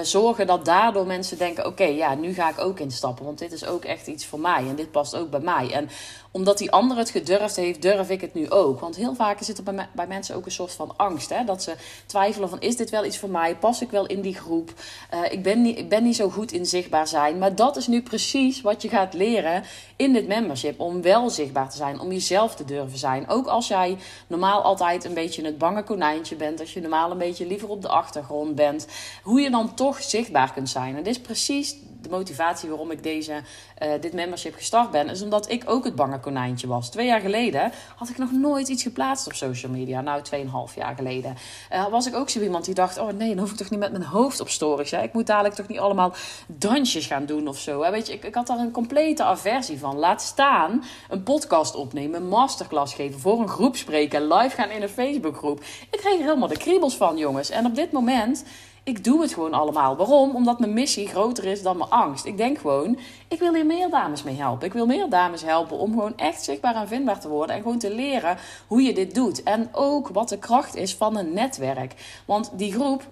zorgen 0.02 0.46
dat 0.46 0.64
daardoor 0.64 1.06
mensen 1.06 1.38
denken: 1.38 1.66
oké, 1.66 1.84
ja, 1.84 2.14
nu 2.14 2.34
ga 2.34 2.50
ik 2.50 2.58
ook 2.58 2.80
instappen. 2.80 3.24
Want 3.24 3.38
dit 3.38 3.52
is 3.52 3.66
ook 3.66 3.84
echt 3.84 4.06
iets 4.06 4.26
voor 4.26 4.40
mij 4.40 4.66
en 4.68 4.76
dit 4.76 4.90
past 4.90 5.16
ook 5.16 5.30
bij 5.30 5.40
mij. 5.40 5.72
En 5.72 5.88
omdat 6.36 6.58
die 6.58 6.70
ander 6.70 6.96
het 6.96 7.10
gedurfd 7.10 7.56
heeft, 7.56 7.82
durf 7.82 8.10
ik 8.10 8.20
het 8.20 8.34
nu 8.34 8.50
ook. 8.50 8.80
Want 8.80 8.96
heel 8.96 9.14
vaak 9.14 9.42
zit 9.42 9.58
er 9.58 9.64
bij, 9.64 9.88
bij 9.92 10.06
mensen 10.06 10.34
ook 10.34 10.44
een 10.44 10.52
soort 10.52 10.72
van 10.72 10.92
angst. 10.96 11.28
Hè? 11.28 11.44
Dat 11.44 11.62
ze 11.62 11.74
twijfelen: 12.06 12.48
van 12.48 12.60
is 12.60 12.76
dit 12.76 12.90
wel 12.90 13.04
iets 13.04 13.18
voor 13.18 13.30
mij? 13.30 13.56
Pas 13.56 13.82
ik 13.82 13.90
wel 13.90 14.06
in 14.06 14.20
die 14.20 14.34
groep? 14.34 14.72
Uh, 15.14 15.32
ik, 15.32 15.42
ben 15.42 15.62
niet, 15.62 15.78
ik 15.78 15.88
ben 15.88 16.02
niet 16.02 16.16
zo 16.16 16.28
goed 16.28 16.52
in 16.52 16.66
zichtbaar 16.66 17.08
zijn. 17.08 17.38
Maar 17.38 17.54
dat 17.54 17.76
is 17.76 17.86
nu 17.86 18.02
precies 18.02 18.60
wat 18.60 18.82
je 18.82 18.88
gaat 18.88 19.14
leren 19.14 19.62
in 19.96 20.12
dit 20.12 20.26
membership. 20.26 20.80
Om 20.80 21.02
wel 21.02 21.30
zichtbaar 21.30 21.70
te 21.70 21.76
zijn, 21.76 22.00
om 22.00 22.12
jezelf 22.12 22.54
te 22.54 22.64
durven 22.64 22.98
zijn. 22.98 23.28
Ook 23.28 23.46
als 23.46 23.68
jij 23.68 23.96
normaal 24.26 24.62
altijd 24.62 25.04
een 25.04 25.14
beetje 25.14 25.44
het 25.44 25.58
bange 25.58 25.82
konijntje 25.82 26.36
bent. 26.36 26.60
Als 26.60 26.72
je 26.74 26.80
normaal 26.80 27.10
een 27.10 27.18
beetje 27.18 27.46
liever 27.46 27.68
op 27.68 27.82
de 27.82 27.88
achtergrond 27.88 28.54
bent. 28.54 28.86
Hoe 29.22 29.40
je 29.40 29.50
dan 29.50 29.74
toch 29.74 30.02
zichtbaar 30.02 30.52
kunt 30.52 30.68
zijn. 30.68 30.96
En 30.96 31.02
dit 31.02 31.16
is 31.16 31.20
precies 31.20 31.76
de 32.02 32.08
motivatie 32.08 32.68
waarom 32.68 32.90
ik 32.90 33.02
deze, 33.02 33.32
uh, 33.82 33.88
dit 34.00 34.12
membership 34.12 34.54
gestart 34.54 34.90
ben. 34.90 35.08
Is 35.08 35.22
omdat 35.22 35.50
ik 35.50 35.62
ook 35.66 35.84
het 35.84 35.94
bange 35.94 36.20
konijntje 36.20 36.66
was. 36.66 36.90
Twee 36.90 37.06
jaar 37.06 37.20
geleden 37.20 37.72
had 37.96 38.08
ik 38.08 38.18
nog 38.18 38.32
nooit 38.32 38.68
iets 38.68 38.82
geplaatst 38.82 39.26
op 39.26 39.32
social 39.32 39.72
media. 39.72 40.00
Nou, 40.00 40.22
tweeënhalf 40.22 40.74
jaar 40.74 40.94
geleden. 40.94 41.36
Uh, 41.72 41.88
was 41.88 42.06
ik 42.06 42.14
ook 42.14 42.30
zo 42.30 42.40
iemand 42.40 42.64
die 42.64 42.74
dacht: 42.74 42.98
oh 42.98 43.10
nee, 43.12 43.28
dan 43.28 43.38
hoef 43.38 43.50
ik 43.50 43.56
toch 43.56 43.70
niet 43.70 43.80
met 43.80 43.92
mijn 43.92 44.04
hoofd 44.04 44.40
op 44.40 44.48
stories. 44.48 44.92
Ik 44.92 45.12
moet 45.12 45.26
dadelijk 45.26 45.54
toch 45.54 45.68
niet 45.68 45.78
allemaal 45.78 46.14
dansjes 46.46 47.06
gaan 47.06 47.26
doen 47.26 47.48
of 47.48 47.58
zo. 47.58 47.82
Hè? 47.82 47.90
Weet 47.90 48.06
je, 48.06 48.12
ik, 48.12 48.24
ik 48.24 48.34
had 48.34 48.46
daar 48.46 48.58
een 48.58 48.70
complete 48.70 49.22
aversie 49.22 49.78
van. 49.78 49.96
Laat 49.96 50.22
staan 50.22 50.84
een 51.08 51.22
podcast 51.22 51.74
opnemen, 51.74 52.20
een 52.20 52.28
masterclass 52.28 52.94
geven, 52.94 53.20
voor 53.20 53.40
een 53.40 53.48
groep 53.48 53.76
spreken, 53.76 54.28
live 54.28 54.54
gaan 54.56 54.70
in 54.70 54.82
een 54.82 54.88
Facebookgroep. 54.88 55.60
Ik 55.90 55.98
kreeg 55.98 56.18
er 56.18 56.24
helemaal 56.24 56.48
de 56.48 56.58
kriebels 56.58 56.96
van, 56.96 57.16
jongens. 57.16 57.50
En 57.50 57.66
op 57.66 57.74
dit 57.74 57.92
moment 57.92 58.44
ik 58.86 59.04
doe 59.04 59.22
het 59.22 59.32
gewoon 59.34 59.52
allemaal. 59.52 59.96
Waarom? 59.96 60.34
Omdat 60.34 60.58
mijn 60.58 60.72
missie 60.72 61.08
groter 61.08 61.44
is 61.44 61.62
dan 61.62 61.76
mijn 61.76 61.90
angst. 61.90 62.24
Ik 62.24 62.36
denk 62.36 62.58
gewoon, 62.58 62.98
ik 63.28 63.38
wil 63.38 63.54
hier 63.54 63.66
meer 63.66 63.90
dames 63.90 64.22
mee 64.22 64.36
helpen. 64.36 64.66
Ik 64.66 64.72
wil 64.72 64.86
meer 64.86 65.08
dames 65.08 65.42
helpen 65.42 65.78
om 65.78 65.90
gewoon 65.90 66.16
echt 66.16 66.44
zichtbaar 66.44 66.74
en 66.74 66.88
vindbaar 66.88 67.20
te 67.20 67.28
worden. 67.28 67.56
En 67.56 67.62
gewoon 67.62 67.78
te 67.78 67.94
leren 67.94 68.38
hoe 68.66 68.82
je 68.82 68.94
dit 68.94 69.14
doet. 69.14 69.42
En 69.42 69.68
ook 69.72 70.08
wat 70.08 70.28
de 70.28 70.38
kracht 70.38 70.74
is 70.74 70.94
van 70.94 71.16
een 71.16 71.32
netwerk. 71.32 72.22
Want 72.26 72.50
die 72.54 72.72
groep 72.72 73.02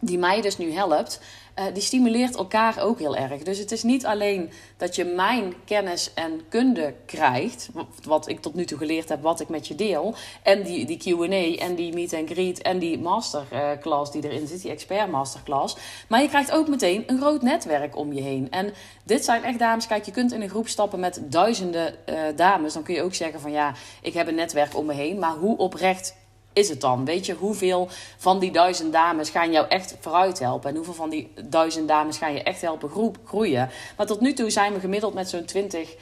die 0.00 0.18
mij 0.18 0.40
dus 0.40 0.58
nu 0.58 0.72
helpt, 0.72 1.20
uh, 1.58 1.64
die 1.72 1.82
stimuleert 1.82 2.36
elkaar 2.36 2.82
ook 2.82 2.98
heel 2.98 3.16
erg. 3.16 3.42
Dus 3.42 3.58
het 3.58 3.72
is 3.72 3.82
niet 3.82 4.06
alleen 4.06 4.50
dat 4.76 4.94
je 4.94 5.04
mijn 5.04 5.54
kennis 5.64 6.14
en 6.14 6.40
kunde 6.48 6.94
krijgt, 7.06 7.68
wat 8.04 8.28
ik 8.28 8.40
tot 8.40 8.54
nu 8.54 8.64
toe 8.64 8.78
geleerd 8.78 9.08
heb, 9.08 9.22
wat 9.22 9.40
ik 9.40 9.48
met 9.48 9.66
je 9.66 9.74
deel, 9.74 10.14
en 10.42 10.62
die, 10.62 10.86
die 10.86 10.96
QA 10.96 11.64
en 11.64 11.74
die 11.74 11.92
meet 11.92 12.14
and 12.14 12.30
greet 12.30 12.62
en 12.62 12.78
die 12.78 12.98
masterclass 12.98 14.10
die 14.10 14.24
erin 14.24 14.46
zit, 14.46 14.62
die 14.62 14.70
expert 14.70 15.10
masterclass. 15.10 15.76
Maar 16.08 16.22
je 16.22 16.28
krijgt 16.28 16.52
ook 16.52 16.68
meteen 16.68 17.04
een 17.06 17.18
groot 17.18 17.42
netwerk 17.42 17.96
om 17.96 18.12
je 18.12 18.22
heen. 18.22 18.50
En 18.50 18.72
dit 19.04 19.24
zijn 19.24 19.44
echt 19.44 19.58
dames, 19.58 19.86
kijk, 19.86 20.04
je 20.04 20.12
kunt 20.12 20.32
in 20.32 20.42
een 20.42 20.48
groep 20.48 20.68
stappen 20.68 21.00
met 21.00 21.20
duizenden 21.24 21.94
uh, 22.08 22.14
dames. 22.36 22.72
Dan 22.72 22.82
kun 22.82 22.94
je 22.94 23.02
ook 23.02 23.14
zeggen 23.14 23.40
van 23.40 23.52
ja, 23.52 23.74
ik 24.02 24.14
heb 24.14 24.28
een 24.28 24.34
netwerk 24.34 24.76
om 24.76 24.86
me 24.86 24.94
heen. 24.94 25.18
Maar 25.18 25.34
hoe 25.34 25.56
oprecht 25.56 26.14
is 26.54 26.68
het 26.68 26.80
dan? 26.80 27.04
Weet 27.04 27.26
je, 27.26 27.34
hoeveel 27.34 27.88
van 28.16 28.38
die 28.38 28.50
duizend 28.50 28.92
dames 28.92 29.30
gaan 29.30 29.52
jou 29.52 29.68
echt 29.68 29.96
vooruit 30.00 30.38
helpen? 30.38 30.70
En 30.70 30.76
hoeveel 30.76 30.94
van 30.94 31.10
die 31.10 31.32
duizend 31.44 31.88
dames 31.88 32.18
gaan 32.18 32.32
je 32.32 32.42
echt 32.42 32.60
helpen 32.60 32.90
groeien? 33.24 33.70
Maar 33.96 34.06
tot 34.06 34.20
nu 34.20 34.32
toe 34.32 34.50
zijn 34.50 34.72
we 34.72 34.80
gemiddeld 34.80 35.14
met 35.14 35.28
zo'n 35.28 35.44
twintig 35.44 35.96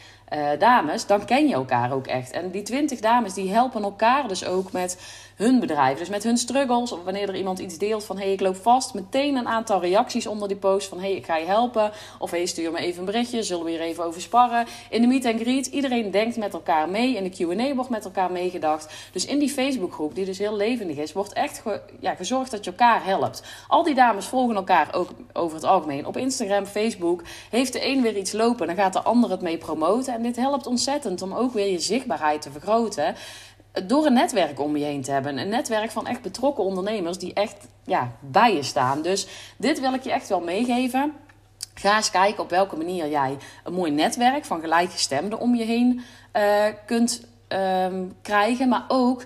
dames, 0.58 1.06
dan 1.06 1.24
ken 1.24 1.48
je 1.48 1.54
elkaar 1.54 1.92
ook 1.92 2.06
echt. 2.06 2.30
En 2.30 2.50
die 2.50 2.62
20 2.62 3.00
dames 3.00 3.34
die 3.34 3.52
helpen 3.52 3.82
elkaar 3.82 4.28
dus 4.28 4.44
ook 4.44 4.72
met 4.72 4.98
hun 5.42 5.60
bedrijf. 5.60 5.98
Dus 5.98 6.08
met 6.08 6.22
hun 6.22 6.36
struggles, 6.36 6.92
of 6.92 7.04
wanneer 7.04 7.28
er 7.28 7.36
iemand 7.36 7.58
iets 7.58 7.78
deelt 7.78 8.04
van 8.04 8.16
hé, 8.16 8.22
hey, 8.22 8.32
ik 8.32 8.40
loop 8.40 8.56
vast, 8.56 8.94
meteen 8.94 9.36
een 9.36 9.48
aantal 9.48 9.80
reacties 9.80 10.26
onder 10.26 10.48
die 10.48 10.56
post 10.56 10.88
van 10.88 10.98
hé, 10.98 11.06
hey, 11.06 11.16
ik 11.16 11.24
ga 11.24 11.36
je 11.36 11.46
helpen. 11.46 11.92
Of 12.18 12.30
hé, 12.30 12.36
hey, 12.36 12.46
stuur 12.46 12.72
me 12.72 12.78
even 12.78 12.98
een 12.98 13.04
berichtje, 13.04 13.42
zullen 13.42 13.64
we 13.64 13.70
hier 13.70 13.80
even 13.80 14.04
over 14.04 14.20
sparren. 14.20 14.66
In 14.90 15.00
de 15.00 15.06
meet 15.06 15.24
and 15.24 15.40
greet, 15.40 15.66
iedereen 15.66 16.10
denkt 16.10 16.36
met 16.36 16.52
elkaar 16.52 16.88
mee. 16.88 17.16
In 17.16 17.22
de 17.22 17.30
Q&A 17.30 17.74
wordt 17.74 17.90
met 17.90 18.04
elkaar 18.04 18.32
meegedacht. 18.32 18.92
Dus 19.12 19.24
in 19.24 19.38
die 19.38 19.50
Facebookgroep, 19.50 20.14
die 20.14 20.24
dus 20.24 20.38
heel 20.38 20.56
levendig 20.56 20.96
is, 20.96 21.12
wordt 21.12 21.32
echt 21.32 21.62
ja, 22.00 22.14
gezorgd 22.14 22.50
dat 22.50 22.64
je 22.64 22.70
elkaar 22.70 23.04
helpt. 23.04 23.42
Al 23.68 23.82
die 23.82 23.94
dames 23.94 24.26
volgen 24.26 24.56
elkaar 24.56 24.94
ook 24.94 25.10
over 25.32 25.56
het 25.56 25.64
algemeen. 25.64 26.06
Op 26.06 26.16
Instagram, 26.16 26.66
Facebook, 26.66 27.22
heeft 27.50 27.72
de 27.72 27.86
een 27.86 28.02
weer 28.02 28.16
iets 28.16 28.32
lopen, 28.32 28.66
dan 28.66 28.76
gaat 28.76 28.92
de 28.92 29.02
ander 29.02 29.30
het 29.30 29.40
mee 29.40 29.58
promoten. 29.58 30.14
En 30.14 30.22
dit 30.22 30.36
helpt 30.36 30.66
ontzettend 30.66 31.22
om 31.22 31.32
ook 31.32 31.52
weer 31.52 31.70
je 31.70 31.78
zichtbaarheid 31.78 32.42
te 32.42 32.50
vergroten 32.50 33.14
door 33.86 34.06
een 34.06 34.12
netwerk 34.12 34.60
om 34.60 34.76
je 34.76 34.84
heen 34.84 35.02
te 35.02 35.10
hebben. 35.10 35.38
Een 35.38 35.48
netwerk 35.48 35.90
van 35.90 36.06
echt 36.06 36.22
betrokken 36.22 36.64
ondernemers 36.64 37.18
die 37.18 37.32
echt 37.32 37.56
ja, 37.84 38.12
bij 38.20 38.54
je 38.54 38.62
staan. 38.62 39.02
Dus 39.02 39.26
dit 39.56 39.80
wil 39.80 39.94
ik 39.94 40.02
je 40.02 40.12
echt 40.12 40.28
wel 40.28 40.40
meegeven. 40.40 41.12
Ga 41.74 41.96
eens 41.96 42.10
kijken 42.10 42.42
op 42.42 42.50
welke 42.50 42.76
manier 42.76 43.08
jij 43.08 43.36
een 43.64 43.72
mooi 43.72 43.90
netwerk 43.90 44.44
van 44.44 44.60
gelijkgestemden 44.60 45.38
om 45.38 45.54
je 45.54 45.64
heen 45.64 46.00
uh, 46.36 46.64
kunt 46.86 47.26
Ehm, 47.52 48.04
krijgen. 48.22 48.68
Maar 48.68 48.84
ook 48.88 49.22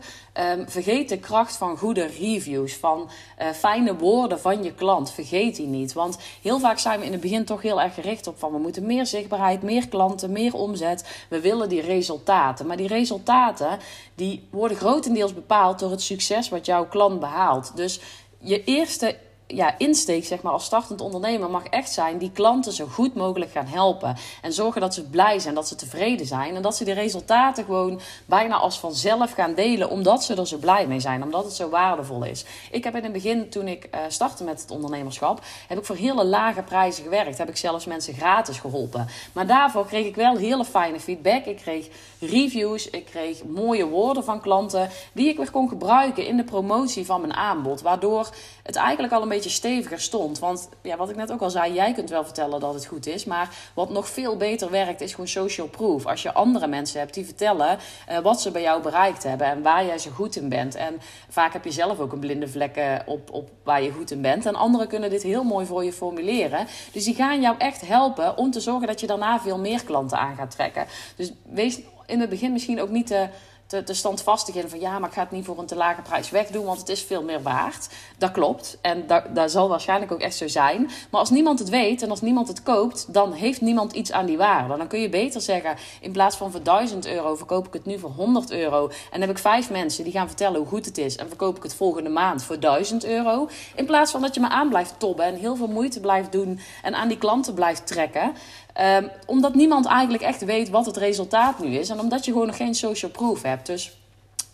um, 0.56 0.68
vergeet 0.68 1.08
de 1.08 1.18
kracht 1.18 1.56
van 1.56 1.78
goede 1.78 2.06
reviews, 2.06 2.74
van 2.74 3.10
uh, 3.40 3.48
fijne 3.48 3.96
woorden 3.96 4.40
van 4.40 4.62
je 4.62 4.74
klant. 4.74 5.10
Vergeet 5.10 5.56
die 5.56 5.66
niet. 5.66 5.92
Want 5.92 6.18
heel 6.42 6.58
vaak 6.58 6.78
zijn 6.78 7.00
we 7.00 7.06
in 7.06 7.12
het 7.12 7.20
begin 7.20 7.44
toch 7.44 7.62
heel 7.62 7.80
erg 7.80 7.94
gericht 7.94 8.26
op 8.26 8.38
van 8.38 8.52
we 8.52 8.58
moeten 8.58 8.86
meer 8.86 9.06
zichtbaarheid, 9.06 9.62
meer 9.62 9.88
klanten, 9.88 10.32
meer 10.32 10.54
omzet. 10.54 11.24
We 11.28 11.40
willen 11.40 11.68
die 11.68 11.80
resultaten. 11.80 12.66
Maar 12.66 12.76
die 12.76 12.88
resultaten 12.88 13.78
die 14.14 14.48
worden 14.50 14.76
grotendeels 14.76 15.34
bepaald 15.34 15.78
door 15.78 15.90
het 15.90 16.02
succes 16.02 16.48
wat 16.48 16.66
jouw 16.66 16.86
klant 16.86 17.20
behaalt. 17.20 17.76
Dus 17.76 18.00
je 18.38 18.64
eerste 18.64 19.16
ja, 19.46 19.74
insteek 19.78 20.24
zeg 20.24 20.42
maar, 20.42 20.52
als 20.52 20.64
startend 20.64 21.00
ondernemer 21.00 21.50
mag 21.50 21.64
echt 21.64 21.92
zijn 21.92 22.18
die 22.18 22.30
klanten 22.32 22.72
zo 22.72 22.86
goed 22.86 23.14
mogelijk 23.14 23.50
gaan 23.50 23.66
helpen. 23.66 24.16
En 24.42 24.52
zorgen 24.52 24.80
dat 24.80 24.94
ze 24.94 25.02
blij 25.02 25.38
zijn, 25.38 25.54
dat 25.54 25.68
ze 25.68 25.74
tevreden 25.74 26.26
zijn. 26.26 26.56
En 26.56 26.62
dat 26.62 26.76
ze 26.76 26.84
die 26.84 26.94
resultaten 26.94 27.64
gewoon 27.64 28.00
bijna 28.26 28.56
als 28.56 28.78
vanzelf 28.78 29.32
gaan 29.32 29.54
delen, 29.54 29.90
omdat 29.90 30.24
ze 30.24 30.34
er 30.34 30.46
zo 30.46 30.56
blij 30.56 30.86
mee 30.86 31.00
zijn, 31.00 31.22
omdat 31.22 31.44
het 31.44 31.52
zo 31.52 31.68
waardevol 31.68 32.24
is. 32.24 32.44
Ik 32.70 32.84
heb 32.84 32.96
in 32.96 33.02
het 33.02 33.12
begin, 33.12 33.48
toen 33.48 33.68
ik 33.68 33.88
uh, 33.94 34.00
startte 34.08 34.44
met 34.44 34.60
het 34.60 34.70
ondernemerschap, 34.70 35.40
heb 35.68 35.78
ik 35.78 35.84
voor 35.84 35.96
hele 35.96 36.24
lage 36.24 36.62
prijzen 36.62 37.02
gewerkt. 37.02 37.38
Heb 37.38 37.48
ik 37.48 37.56
zelfs 37.56 37.84
mensen 37.84 38.14
gratis 38.14 38.58
geholpen. 38.58 39.08
Maar 39.32 39.46
daarvoor 39.46 39.86
kreeg 39.86 40.06
ik 40.06 40.14
wel 40.14 40.36
hele 40.36 40.64
fijne 40.64 41.00
feedback. 41.00 41.44
Ik 41.44 41.56
kreeg 41.56 41.88
reviews, 42.20 42.90
ik 42.90 43.04
kreeg 43.04 43.44
mooie 43.44 43.86
woorden 43.86 44.24
van 44.24 44.40
klanten, 44.40 44.90
die 45.12 45.28
ik 45.28 45.36
weer 45.36 45.50
kon 45.50 45.68
gebruiken 45.68 46.26
in 46.26 46.36
de 46.36 46.44
promotie 46.44 47.06
van 47.06 47.20
mijn 47.20 47.34
aanbod. 47.34 47.82
Waardoor 47.82 48.28
het 48.62 48.76
eigenlijk 48.76 49.12
al 49.12 49.22
een 49.22 49.28
beetje 49.28 49.35
steviger 49.42 50.00
stond. 50.00 50.38
Want 50.38 50.68
ja, 50.82 50.96
wat 50.96 51.10
ik 51.10 51.16
net 51.16 51.32
ook 51.32 51.40
al 51.40 51.50
zei, 51.50 51.72
jij 51.72 51.92
kunt 51.92 52.10
wel 52.10 52.24
vertellen 52.24 52.60
dat 52.60 52.74
het 52.74 52.86
goed 52.86 53.06
is. 53.06 53.24
Maar 53.24 53.50
wat 53.74 53.90
nog 53.90 54.08
veel 54.08 54.36
beter 54.36 54.70
werkt, 54.70 55.00
is 55.00 55.10
gewoon 55.10 55.28
social 55.28 55.68
proof. 55.68 56.06
Als 56.06 56.22
je 56.22 56.32
andere 56.32 56.66
mensen 56.66 57.00
hebt 57.00 57.14
die 57.14 57.24
vertellen 57.24 57.78
uh, 58.10 58.18
wat 58.18 58.40
ze 58.40 58.50
bij 58.50 58.62
jou 58.62 58.82
bereikt 58.82 59.22
hebben 59.22 59.46
en 59.46 59.62
waar 59.62 59.84
jij 59.84 59.98
zo 59.98 60.10
goed 60.10 60.36
in 60.36 60.48
bent. 60.48 60.74
En 60.74 61.00
vaak 61.28 61.52
heb 61.52 61.64
je 61.64 61.70
zelf 61.70 61.98
ook 61.98 62.12
een 62.12 62.18
blinde 62.18 62.48
vlek 62.48 63.02
op, 63.06 63.30
op 63.30 63.50
waar 63.62 63.82
je 63.82 63.92
goed 63.92 64.10
in 64.10 64.22
bent. 64.22 64.46
En 64.46 64.54
anderen 64.54 64.88
kunnen 64.88 65.10
dit 65.10 65.22
heel 65.22 65.44
mooi 65.44 65.66
voor 65.66 65.84
je 65.84 65.92
formuleren. 65.92 66.66
Dus 66.92 67.04
die 67.04 67.14
gaan 67.14 67.40
jou 67.40 67.54
echt 67.58 67.80
helpen 67.86 68.36
om 68.36 68.50
te 68.50 68.60
zorgen 68.60 68.86
dat 68.86 69.00
je 69.00 69.06
daarna 69.06 69.40
veel 69.40 69.58
meer 69.58 69.84
klanten 69.84 70.18
aan 70.18 70.36
gaat 70.36 70.50
trekken. 70.50 70.86
Dus 71.16 71.32
wees 71.42 71.80
in 72.06 72.20
het 72.20 72.30
begin 72.30 72.52
misschien 72.52 72.80
ook 72.80 72.90
niet 72.90 73.06
te 73.06 73.28
te, 73.66 73.82
te 73.82 73.94
standvastig 73.94 74.54
in 74.54 74.68
van 74.68 74.80
ja, 74.80 74.98
maar 74.98 75.08
ik 75.08 75.14
ga 75.14 75.20
het 75.20 75.30
niet 75.30 75.44
voor 75.44 75.58
een 75.58 75.66
te 75.66 75.74
lage 75.74 76.02
prijs 76.02 76.30
wegdoen, 76.30 76.64
want 76.64 76.78
het 76.78 76.88
is 76.88 77.02
veel 77.02 77.22
meer 77.22 77.42
waard. 77.42 77.88
Dat 78.18 78.30
klopt. 78.30 78.78
En 78.80 79.06
dat, 79.32 79.50
zal 79.50 79.68
waarschijnlijk 79.68 80.12
ook 80.12 80.20
echt 80.20 80.36
zo 80.36 80.48
zijn. 80.48 80.90
Maar 81.10 81.20
als 81.20 81.30
niemand 81.30 81.58
het 81.58 81.68
weet 81.68 82.02
en 82.02 82.10
als 82.10 82.20
niemand 82.20 82.48
het 82.48 82.62
koopt, 82.62 83.12
dan 83.12 83.32
heeft 83.32 83.60
niemand 83.60 83.92
iets 83.92 84.12
aan 84.12 84.26
die 84.26 84.36
waarde. 84.36 84.76
Dan 84.76 84.86
kun 84.86 85.00
je 85.00 85.08
beter 85.08 85.40
zeggen, 85.40 85.76
in 86.00 86.12
plaats 86.12 86.36
van 86.36 86.50
voor 86.50 86.62
1000 86.62 87.06
euro 87.06 87.34
verkoop 87.34 87.66
ik 87.66 87.72
het 87.72 87.84
nu 87.84 87.98
voor 87.98 88.10
100 88.10 88.50
euro. 88.50 88.90
En 89.10 89.20
heb 89.20 89.30
ik 89.30 89.38
vijf 89.38 89.70
mensen 89.70 90.04
die 90.04 90.12
gaan 90.12 90.26
vertellen 90.26 90.58
hoe 90.58 90.68
goed 90.68 90.84
het 90.84 90.98
is. 90.98 91.16
En 91.16 91.28
verkoop 91.28 91.56
ik 91.56 91.62
het 91.62 91.74
volgende 91.74 92.10
maand 92.10 92.42
voor 92.42 92.60
1000 92.60 93.04
euro. 93.04 93.48
In 93.74 93.86
plaats 93.86 94.10
van 94.10 94.20
dat 94.20 94.34
je 94.34 94.40
me 94.40 94.48
aan 94.48 94.68
blijft 94.68 94.94
tobben 94.98 95.24
en 95.24 95.34
heel 95.34 95.56
veel 95.56 95.68
moeite 95.68 96.00
blijft 96.00 96.32
doen 96.32 96.60
en 96.82 96.94
aan 96.94 97.08
die 97.08 97.18
klanten 97.18 97.54
blijft 97.54 97.86
trekken. 97.86 98.32
Um, 98.80 99.10
omdat 99.26 99.54
niemand 99.54 99.86
eigenlijk 99.86 100.22
echt 100.22 100.44
weet 100.44 100.70
wat 100.70 100.86
het 100.86 100.96
resultaat 100.96 101.58
nu 101.58 101.76
is. 101.76 101.88
En 101.88 102.00
omdat 102.00 102.24
je 102.24 102.32
gewoon 102.32 102.46
nog 102.46 102.56
geen 102.56 102.74
social 102.74 103.10
proof 103.10 103.42
hebt. 103.42 103.66
Dus 103.66 103.96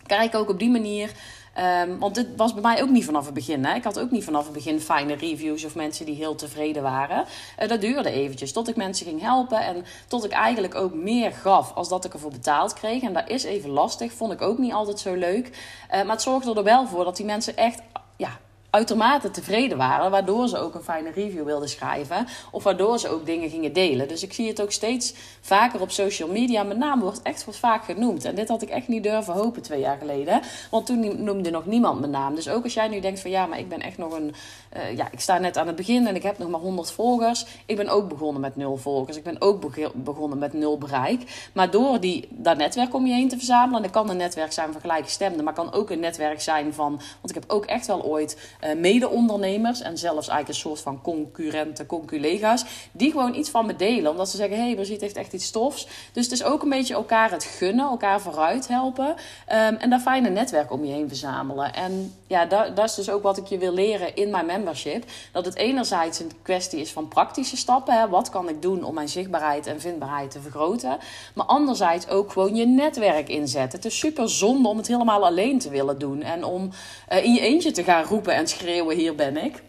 kijk 0.06 0.34
ook 0.34 0.48
op 0.48 0.58
die 0.58 0.70
manier. 0.70 1.10
Um, 1.58 1.98
want 1.98 2.14
dit 2.14 2.26
was 2.36 2.52
bij 2.52 2.62
mij 2.62 2.82
ook 2.82 2.88
niet 2.88 3.04
vanaf 3.04 3.24
het 3.24 3.34
begin. 3.34 3.64
Hè? 3.64 3.74
Ik 3.74 3.84
had 3.84 3.98
ook 3.98 4.10
niet 4.10 4.24
vanaf 4.24 4.44
het 4.44 4.52
begin 4.52 4.80
fijne 4.80 5.14
reviews 5.14 5.64
of 5.64 5.74
mensen 5.74 6.06
die 6.06 6.14
heel 6.14 6.34
tevreden 6.34 6.82
waren. 6.82 7.24
Uh, 7.62 7.68
dat 7.68 7.80
duurde 7.80 8.10
eventjes 8.10 8.52
tot 8.52 8.68
ik 8.68 8.76
mensen 8.76 9.06
ging 9.06 9.20
helpen 9.20 9.64
en 9.64 9.84
tot 10.08 10.24
ik 10.24 10.30
eigenlijk 10.30 10.74
ook 10.74 10.94
meer 10.94 11.32
gaf 11.32 11.72
als 11.74 11.88
dat 11.88 12.04
ik 12.04 12.12
ervoor 12.12 12.30
betaald 12.30 12.72
kreeg. 12.72 13.02
En 13.02 13.12
dat 13.12 13.28
is 13.28 13.44
even 13.44 13.70
lastig, 13.70 14.12
vond 14.12 14.32
ik 14.32 14.42
ook 14.42 14.58
niet 14.58 14.72
altijd 14.72 14.98
zo 14.98 15.14
leuk. 15.14 15.46
Uh, 15.46 15.90
maar 15.90 16.12
het 16.12 16.22
zorgde 16.22 16.54
er 16.54 16.64
wel 16.64 16.86
voor 16.86 17.04
dat 17.04 17.16
die 17.16 17.26
mensen 17.26 17.56
echt 17.56 17.80
ja, 18.16 18.38
uitermate 18.72 19.30
tevreden 19.30 19.78
waren, 19.78 20.10
waardoor 20.10 20.48
ze 20.48 20.58
ook 20.58 20.74
een 20.74 20.82
fijne 20.82 21.10
review 21.10 21.44
wilden 21.44 21.68
schrijven 21.68 22.26
of 22.50 22.62
waardoor 22.62 22.98
ze 22.98 23.08
ook 23.08 23.26
dingen 23.26 23.50
gingen 23.50 23.72
delen. 23.72 24.08
Dus 24.08 24.22
ik 24.22 24.32
zie 24.32 24.48
het 24.48 24.62
ook 24.62 24.72
steeds 24.72 25.14
vaker 25.40 25.80
op 25.80 25.90
social 25.90 26.28
media. 26.28 26.62
Mijn 26.62 26.78
naam 26.78 27.00
wordt 27.00 27.22
echt 27.22 27.44
wat 27.44 27.56
vaak 27.56 27.84
genoemd. 27.84 28.24
En 28.24 28.34
dit 28.34 28.48
had 28.48 28.62
ik 28.62 28.68
echt 28.68 28.88
niet 28.88 29.02
durven 29.02 29.34
hopen 29.34 29.62
twee 29.62 29.80
jaar 29.80 29.98
geleden, 29.98 30.40
want 30.70 30.86
toen 30.86 31.24
noemde 31.24 31.50
nog 31.50 31.66
niemand 31.66 32.00
mijn 32.00 32.12
naam. 32.12 32.34
Dus 32.34 32.48
ook 32.48 32.64
als 32.64 32.74
jij 32.74 32.88
nu 32.88 33.00
denkt 33.00 33.20
van 33.20 33.30
ja, 33.30 33.46
maar 33.46 33.58
ik 33.58 33.68
ben 33.68 33.80
echt 33.80 33.98
nog 33.98 34.12
een, 34.12 34.34
uh, 34.76 34.96
ja, 34.96 35.08
ik 35.10 35.20
sta 35.20 35.38
net 35.38 35.56
aan 35.56 35.66
het 35.66 35.76
begin 35.76 36.06
en 36.06 36.14
ik 36.14 36.22
heb 36.22 36.38
nog 36.38 36.48
maar 36.48 36.60
100 36.60 36.92
volgers. 36.92 37.46
Ik 37.66 37.76
ben 37.76 37.88
ook 37.88 38.08
begonnen 38.08 38.40
met 38.40 38.56
nul 38.56 38.76
volgers. 38.76 39.16
Ik 39.16 39.24
ben 39.24 39.40
ook 39.40 39.60
begonnen 39.94 40.38
met 40.38 40.52
nul 40.52 40.78
bereik. 40.78 41.50
Maar 41.52 41.70
door 41.70 42.00
die, 42.00 42.28
dat 42.30 42.56
netwerk 42.56 42.94
om 42.94 43.06
je 43.06 43.14
heen 43.14 43.28
te 43.28 43.36
verzamelen, 43.36 43.76
en 43.76 43.82
dat 43.82 43.90
kan 43.90 44.10
een 44.10 44.16
netwerk 44.16 44.52
zijn 44.52 44.72
van 44.72 44.80
gelijkgestemden, 44.80 45.44
maar 45.44 45.54
kan 45.54 45.72
ook 45.72 45.90
een 45.90 46.00
netwerk 46.00 46.40
zijn 46.40 46.74
van, 46.74 46.90
want 46.92 47.28
ik 47.28 47.34
heb 47.34 47.44
ook 47.46 47.64
echt 47.64 47.86
wel 47.86 48.04
ooit 48.04 48.36
mede-ondernemers 48.76 49.80
en 49.80 49.98
zelfs 49.98 50.28
eigenlijk 50.28 50.48
een 50.48 50.70
soort 50.70 50.80
van 50.80 51.02
concurrenten, 51.02 51.86
conculega's, 51.86 52.64
die 52.92 53.10
gewoon 53.10 53.34
iets 53.34 53.50
van 53.50 53.66
me 53.66 53.76
delen. 53.76 54.10
Omdat 54.10 54.30
ze 54.30 54.36
zeggen, 54.36 54.56
hé, 54.56 54.62
hey, 54.62 54.74
Brigitte 54.74 55.04
heeft 55.04 55.16
echt 55.16 55.32
iets 55.32 55.46
stofs. 55.46 55.86
Dus 56.12 56.24
het 56.24 56.32
is 56.32 56.44
ook 56.44 56.62
een 56.62 56.68
beetje 56.68 56.94
elkaar 56.94 57.30
het 57.30 57.44
gunnen, 57.44 57.84
elkaar 57.84 58.20
vooruit 58.20 58.68
helpen. 58.68 59.06
Um, 59.06 59.16
en 59.46 59.90
daar 59.90 60.00
fijne 60.00 60.28
netwerk 60.28 60.72
om 60.72 60.84
je 60.84 60.92
heen 60.92 61.08
verzamelen. 61.08 61.74
En 61.74 62.14
ja, 62.26 62.44
dat, 62.44 62.76
dat, 62.76 62.84
is 62.84 62.94
dus 62.94 63.10
ook 63.10 63.22
wat 63.22 63.36
ik 63.36 63.46
je 63.46 63.58
wil 63.58 63.72
leren 63.72 64.16
in 64.16 64.30
mijn 64.30 64.46
membership. 64.46 65.04
Dat 65.32 65.44
het 65.44 65.56
enerzijds 65.56 66.20
een 66.20 66.30
kwestie 66.42 66.80
is 66.80 66.92
van 66.92 67.08
praktische 67.08 67.56
stappen. 67.56 67.98
Hè. 67.98 68.08
Wat 68.08 68.30
kan 68.30 68.48
ik 68.48 68.62
doen 68.62 68.84
om 68.84 68.94
mijn 68.94 69.08
zichtbaarheid 69.08 69.66
en 69.66 69.80
vindbaarheid 69.80 70.30
te 70.30 70.40
vergroten? 70.40 70.98
Maar 71.34 71.46
anderzijds 71.46 72.08
ook 72.08 72.32
gewoon 72.32 72.54
je 72.54 72.66
netwerk 72.66 73.28
inzetten. 73.28 73.78
Het 73.78 73.84
is 73.84 73.98
super 73.98 74.30
zonde 74.30 74.68
om 74.68 74.76
het 74.76 74.86
helemaal 74.86 75.24
alleen 75.24 75.58
te 75.58 75.70
willen 75.70 75.98
doen. 75.98 76.22
En 76.22 76.44
om 76.44 76.70
uh, 77.12 77.24
in 77.24 77.32
je 77.32 77.40
eentje 77.40 77.70
te 77.70 77.84
gaan 77.84 78.04
roepen 78.04 78.34
en 78.34 78.46
schreeuwen: 78.52 78.96
hier 78.96 79.14
ben 79.14 79.36
ik. 79.36 79.62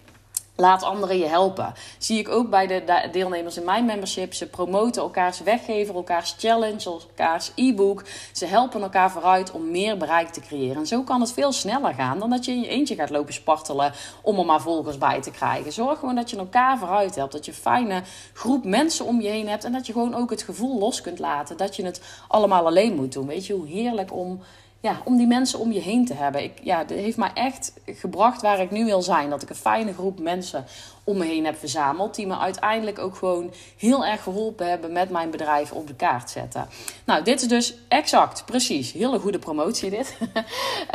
Laat 0.55 0.83
anderen 0.83 1.17
je 1.17 1.25
helpen. 1.25 1.73
Zie 1.97 2.19
ik 2.19 2.29
ook 2.29 2.49
bij 2.49 2.67
de 2.67 3.09
deelnemers 3.11 3.57
in 3.57 3.63
mijn 3.63 3.85
membership. 3.85 4.33
Ze 4.33 4.47
promoten 4.47 5.01
elkaars 5.01 5.39
weggever, 5.39 5.95
elkaars 5.95 6.35
challenge, 6.37 6.89
elkaars 6.89 7.51
e-book. 7.55 8.03
Ze 8.31 8.45
helpen 8.45 8.81
elkaar 8.81 9.11
vooruit 9.11 9.51
om 9.51 9.71
meer 9.71 9.97
bereik 9.97 10.29
te 10.29 10.41
creëren. 10.41 10.75
En 10.75 10.87
zo 10.87 11.01
kan 11.01 11.21
het 11.21 11.33
veel 11.33 11.51
sneller 11.51 11.93
gaan 11.93 12.19
dan 12.19 12.29
dat 12.29 12.45
je 12.45 12.51
in 12.51 12.61
je 12.61 12.67
eentje 12.67 12.95
gaat 12.95 13.09
lopen 13.09 13.33
spartelen 13.33 13.93
om 14.21 14.39
er 14.39 14.45
maar 14.45 14.61
volgers 14.61 14.97
bij 14.97 15.21
te 15.21 15.31
krijgen. 15.31 15.73
Zorg 15.73 15.99
gewoon 15.99 16.15
dat 16.15 16.29
je 16.29 16.37
elkaar 16.37 16.77
vooruit 16.77 17.15
helpt. 17.15 17.31
Dat 17.33 17.45
je 17.45 17.51
een 17.51 17.57
fijne 17.57 18.01
groep 18.33 18.63
mensen 18.63 19.05
om 19.05 19.21
je 19.21 19.29
heen 19.29 19.49
hebt. 19.49 19.63
En 19.63 19.71
dat 19.71 19.85
je 19.85 19.93
gewoon 19.93 20.15
ook 20.15 20.29
het 20.29 20.43
gevoel 20.43 20.79
los 20.79 21.01
kunt 21.01 21.19
laten 21.19 21.57
dat 21.57 21.75
je 21.75 21.85
het 21.85 22.01
allemaal 22.27 22.65
alleen 22.65 22.95
moet 22.95 23.13
doen. 23.13 23.27
Weet 23.27 23.45
je 23.45 23.53
hoe 23.53 23.67
heerlijk 23.67 24.13
om 24.13 24.41
ja, 24.83 25.01
om 25.03 25.17
die 25.17 25.27
mensen 25.27 25.59
om 25.59 25.71
je 25.71 25.79
heen 25.79 26.05
te 26.05 26.13
hebben. 26.13 26.43
Ik, 26.43 26.59
ja, 26.63 26.83
dat 26.83 26.97
heeft 26.97 27.17
mij 27.17 27.31
echt 27.33 27.73
gebracht 27.85 28.41
waar 28.41 28.59
ik 28.59 28.71
nu 28.71 28.85
wil 28.85 29.01
zijn. 29.01 29.29
Dat 29.29 29.41
ik 29.41 29.49
een 29.49 29.55
fijne 29.55 29.93
groep 29.93 30.19
mensen 30.19 30.65
om 31.03 31.17
me 31.17 31.25
heen 31.25 31.45
heb 31.45 31.57
verzameld. 31.57 32.15
Die 32.15 32.27
me 32.27 32.37
uiteindelijk 32.37 32.99
ook 32.99 33.15
gewoon 33.15 33.53
heel 33.77 34.05
erg 34.05 34.23
geholpen 34.23 34.69
hebben 34.69 34.91
met 34.91 35.09
mijn 35.09 35.29
bedrijf 35.29 35.71
op 35.71 35.87
de 35.87 35.95
kaart 35.95 36.29
zetten. 36.29 36.67
Nou, 37.05 37.23
dit 37.23 37.41
is 37.41 37.47
dus 37.47 37.75
exact, 37.87 38.45
precies, 38.45 38.91
hele 38.91 39.19
goede 39.19 39.39
promotie 39.39 39.89
dit. 39.89 40.17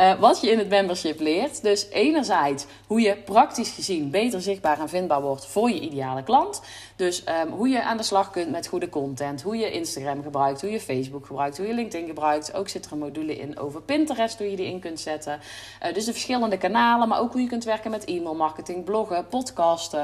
uh, 0.01 0.21
wat 0.21 0.41
je 0.41 0.51
in 0.51 0.59
het 0.59 0.69
membership 0.69 1.21
leert. 1.21 1.63
Dus 1.63 1.89
enerzijds 1.91 2.67
hoe 2.87 3.01
je 3.01 3.17
praktisch 3.17 3.71
gezien 3.71 4.11
beter 4.11 4.41
zichtbaar 4.41 4.81
en 4.81 4.89
vindbaar 4.89 5.23
wordt 5.23 5.47
voor 5.47 5.71
je 5.71 5.81
ideale 5.81 6.23
klant. 6.23 6.61
Dus 6.97 7.25
um, 7.45 7.53
hoe 7.53 7.69
je 7.69 7.83
aan 7.83 7.97
de 7.97 8.03
slag 8.03 8.31
kunt 8.31 8.51
met 8.51 8.67
goede 8.67 8.89
content. 8.89 9.43
Hoe 9.43 9.57
je 9.57 9.71
Instagram 9.71 10.23
gebruikt, 10.23 10.61
hoe 10.61 10.71
je 10.71 10.81
Facebook 10.81 11.27
gebruikt, 11.27 11.57
hoe 11.57 11.67
je 11.67 11.75
LinkedIn 11.75 12.07
gebruikt. 12.07 12.55
Ook 12.55 12.69
zit 12.69 12.87
er 12.87 12.93
een 12.93 12.99
module 12.99 13.37
in 13.37 13.59
over 13.59 13.83
Pinterest, 13.83 14.39
hoe 14.39 14.51
je 14.51 14.57
die 14.57 14.67
in 14.67 14.81
kunt 14.81 15.01
zetten. 15.01 15.41
Uh, 15.87 15.95
dus 15.95 16.05
de 16.05 16.13
verschillende 16.13 16.57
kanalen, 16.57 17.09
maar 17.09 17.21
ook 17.21 17.33
hoe 17.33 17.41
je 17.41 17.49
kunt 17.49 17.65
werken 17.65 17.91
met 17.91 18.05
e-mail 18.05 18.35
marketing, 18.35 18.85
bloggen, 18.85 19.27
podcasten. 19.29 19.98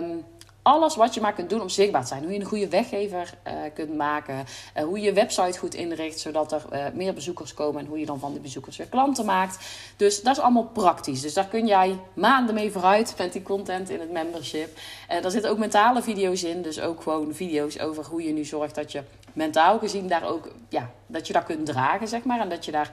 Um, 0.00 0.24
alles 0.64 0.96
wat 0.96 1.14
je 1.14 1.20
maar 1.20 1.32
kunt 1.32 1.50
doen 1.50 1.60
om 1.60 1.68
zichtbaar 1.68 2.02
te 2.02 2.06
zijn. 2.06 2.22
Hoe 2.22 2.32
je 2.32 2.40
een 2.40 2.46
goede 2.46 2.68
weggever 2.68 3.34
uh, 3.46 3.52
kunt 3.74 3.96
maken. 3.96 4.34
Uh, 4.76 4.84
hoe 4.84 4.98
je 4.98 5.04
je 5.04 5.12
website 5.12 5.58
goed 5.58 5.74
inricht, 5.74 6.18
zodat 6.20 6.52
er 6.52 6.62
uh, 6.72 6.84
meer 6.94 7.14
bezoekers 7.14 7.54
komen. 7.54 7.80
En 7.80 7.86
hoe 7.86 7.98
je 7.98 8.06
dan 8.06 8.18
van 8.18 8.32
die 8.32 8.40
bezoekers 8.40 8.76
weer 8.76 8.86
klanten 8.86 9.24
maakt. 9.24 9.66
Dus 9.96 10.22
dat 10.22 10.36
is 10.36 10.42
allemaal 10.42 10.70
praktisch. 10.72 11.20
Dus 11.20 11.34
daar 11.34 11.46
kun 11.46 11.66
jij 11.66 11.98
maanden 12.14 12.54
mee 12.54 12.70
vooruit 12.70 13.14
met 13.18 13.32
die 13.32 13.42
content 13.42 13.90
in 13.90 14.00
het 14.00 14.10
membership. 14.10 14.78
daar 15.08 15.30
zitten 15.30 15.50
ook 15.50 15.58
mentale 15.58 16.02
video's 16.02 16.42
in. 16.42 16.62
Dus 16.62 16.80
ook 16.80 17.02
gewoon 17.02 17.34
video's 17.34 17.78
over 17.78 18.04
hoe 18.04 18.22
je 18.22 18.32
nu 18.32 18.44
zorgt 18.44 18.74
dat 18.74 18.92
je 18.92 19.02
mentaal 19.32 19.78
gezien 19.78 20.08
daar 20.08 20.28
ook... 20.28 20.48
Ja, 20.68 20.90
dat 21.06 21.26
je 21.26 21.32
dat 21.32 21.44
kunt 21.44 21.66
dragen, 21.66 22.08
zeg 22.08 22.24
maar. 22.24 22.40
En 22.40 22.48
dat 22.48 22.64
je 22.64 22.72
daar 22.72 22.90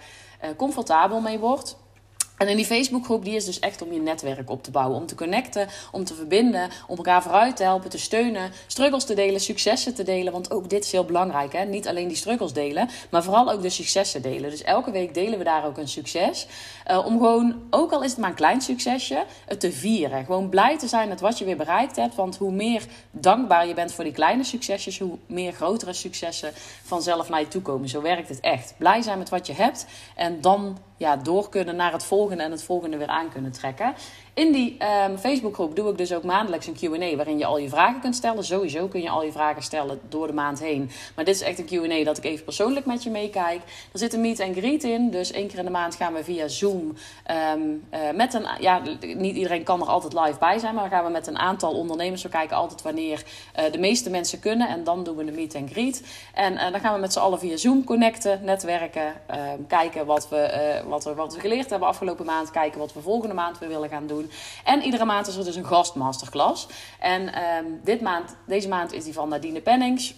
comfortabel 0.57 1.19
mee 1.19 1.39
wordt. 1.39 1.77
En 2.41 2.47
in 2.47 2.55
die 2.55 2.65
Facebookgroep, 2.65 3.25
die 3.25 3.35
is 3.35 3.45
dus 3.45 3.59
echt 3.59 3.81
om 3.81 3.93
je 3.93 3.99
netwerk 3.99 4.49
op 4.49 4.63
te 4.63 4.71
bouwen. 4.71 4.97
Om 4.97 5.05
te 5.05 5.15
connecten, 5.15 5.67
om 5.91 6.03
te 6.03 6.13
verbinden, 6.13 6.69
om 6.87 6.97
elkaar 6.97 7.21
vooruit 7.21 7.55
te 7.55 7.63
helpen, 7.63 7.89
te 7.89 7.97
steunen. 7.97 8.51
Struggles 8.67 9.05
te 9.05 9.13
delen, 9.13 9.41
successen 9.41 9.93
te 9.93 10.03
delen. 10.03 10.33
Want 10.33 10.51
ook 10.51 10.69
dit 10.69 10.83
is 10.83 10.91
heel 10.91 11.05
belangrijk. 11.05 11.53
Hè? 11.53 11.65
Niet 11.65 11.87
alleen 11.87 12.07
die 12.07 12.17
struggles 12.17 12.53
delen, 12.53 12.89
maar 13.09 13.23
vooral 13.23 13.51
ook 13.51 13.61
de 13.61 13.69
successen 13.69 14.21
delen. 14.21 14.49
Dus 14.49 14.63
elke 14.63 14.91
week 14.91 15.13
delen 15.13 15.37
we 15.37 15.43
daar 15.43 15.65
ook 15.65 15.77
een 15.77 15.87
succes. 15.87 16.47
Uh, 16.91 17.05
om 17.05 17.17
gewoon, 17.17 17.61
ook 17.69 17.91
al 17.91 18.03
is 18.03 18.09
het 18.09 18.19
maar 18.19 18.29
een 18.29 18.35
klein 18.35 18.61
succesje, 18.61 19.23
het 19.45 19.59
te 19.59 19.71
vieren. 19.71 20.25
Gewoon 20.25 20.49
blij 20.49 20.77
te 20.77 20.87
zijn 20.87 21.09
met 21.09 21.19
wat 21.19 21.37
je 21.37 21.45
weer 21.45 21.57
bereikt 21.57 21.95
hebt. 21.95 22.15
Want 22.15 22.37
hoe 22.37 22.51
meer 22.51 22.83
dankbaar 23.11 23.67
je 23.67 23.73
bent 23.73 23.93
voor 23.93 24.03
die 24.03 24.13
kleine 24.13 24.43
succesjes, 24.43 24.99
hoe 24.99 25.17
meer 25.25 25.53
grotere 25.53 25.93
successen 25.93 26.51
vanzelf 26.83 27.29
naar 27.29 27.39
je 27.39 27.47
toe 27.47 27.61
komen. 27.61 27.89
Zo 27.89 28.01
werkt 28.01 28.29
het 28.29 28.39
echt. 28.39 28.73
Blij 28.77 29.01
zijn 29.01 29.17
met 29.17 29.29
wat 29.29 29.47
je 29.47 29.53
hebt 29.53 29.85
en 30.15 30.41
dan 30.41 30.77
ja, 31.01 31.15
door 31.15 31.49
kunnen 31.49 31.75
naar 31.75 31.91
het 31.91 32.03
volgende 32.03 32.29
en 32.39 32.51
het 32.51 32.63
volgende 32.63 32.97
weer 32.97 33.07
aan 33.07 33.29
kunnen 33.29 33.51
trekken. 33.51 33.93
In 34.41 34.51
die 34.51 34.77
um, 35.09 35.17
Facebookgroep 35.17 35.75
doe 35.75 35.89
ik 35.89 35.97
dus 35.97 36.13
ook 36.13 36.23
maandelijks 36.23 36.67
een 36.67 36.75
QA 36.75 37.15
waarin 37.15 37.37
je 37.37 37.45
al 37.45 37.57
je 37.57 37.69
vragen 37.69 38.01
kunt 38.01 38.15
stellen. 38.15 38.43
Sowieso 38.43 38.87
kun 38.87 39.01
je 39.01 39.09
al 39.09 39.23
je 39.23 39.31
vragen 39.31 39.63
stellen 39.63 39.99
door 40.09 40.27
de 40.27 40.33
maand 40.33 40.59
heen. 40.59 40.89
Maar 41.15 41.25
dit 41.25 41.35
is 41.35 41.41
echt 41.41 41.59
een 41.59 41.65
QA 41.65 42.03
dat 42.03 42.17
ik 42.17 42.23
even 42.23 42.43
persoonlijk 42.43 42.85
met 42.85 43.03
je 43.03 43.09
meekijk. 43.09 43.61
Er 43.91 43.99
zit 43.99 44.13
een 44.13 44.21
meet 44.21 44.39
and 44.39 44.57
greet 44.57 44.83
in. 44.83 45.09
Dus 45.09 45.31
één 45.31 45.47
keer 45.47 45.59
in 45.59 45.65
de 45.65 45.71
maand 45.71 45.95
gaan 45.95 46.13
we 46.13 46.23
via 46.23 46.47
Zoom 46.47 46.93
um, 47.53 47.83
uh, 47.93 47.99
met 48.15 48.33
een. 48.33 48.45
Ja, 48.59 48.81
niet 48.99 49.35
iedereen 49.35 49.63
kan 49.63 49.81
er 49.81 49.87
altijd 49.87 50.13
live 50.13 50.39
bij 50.39 50.59
zijn, 50.59 50.73
maar 50.73 50.89
dan 50.89 50.97
gaan 50.97 51.05
we 51.05 51.11
met 51.11 51.27
een 51.27 51.37
aantal 51.37 51.73
ondernemers. 51.73 52.23
We 52.23 52.29
kijken 52.29 52.57
altijd 52.57 52.81
wanneer 52.81 53.23
uh, 53.59 53.71
de 53.71 53.79
meeste 53.79 54.09
mensen 54.09 54.39
kunnen. 54.39 54.67
En 54.67 54.83
dan 54.83 55.03
doen 55.03 55.15
we 55.15 55.25
de 55.25 55.31
meet 55.31 55.55
and 55.55 55.71
greet. 55.71 56.03
En 56.33 56.53
uh, 56.53 56.71
dan 56.71 56.79
gaan 56.79 56.93
we 56.93 56.99
met 56.99 57.13
z'n 57.13 57.19
allen 57.19 57.39
via 57.39 57.57
Zoom 57.57 57.83
connecten, 57.83 58.39
netwerken. 58.43 59.05
Um, 59.05 59.67
kijken 59.67 60.05
wat 60.05 60.29
we, 60.29 60.81
wat, 60.87 61.03
we, 61.03 61.13
wat 61.13 61.33
we 61.33 61.39
geleerd 61.39 61.69
hebben 61.69 61.87
afgelopen 61.87 62.25
maand. 62.25 62.51
Kijken 62.51 62.79
wat 62.79 62.93
we 62.93 63.01
volgende 63.01 63.35
maand 63.35 63.59
weer 63.59 63.69
willen 63.69 63.89
gaan 63.89 64.07
doen. 64.07 64.29
En 64.63 64.81
iedere 64.81 65.05
maand 65.05 65.27
is 65.27 65.35
er 65.35 65.45
dus 65.45 65.55
een 65.55 65.65
gastmasterclass. 65.65 66.67
En 66.99 67.33
ehm, 67.33 67.65
dit 67.83 68.01
maand, 68.01 68.35
deze 68.47 68.67
maand 68.67 68.93
is 68.93 69.03
die 69.03 69.13
van 69.13 69.29
Nadine 69.29 69.61
Pennings. 69.61 70.13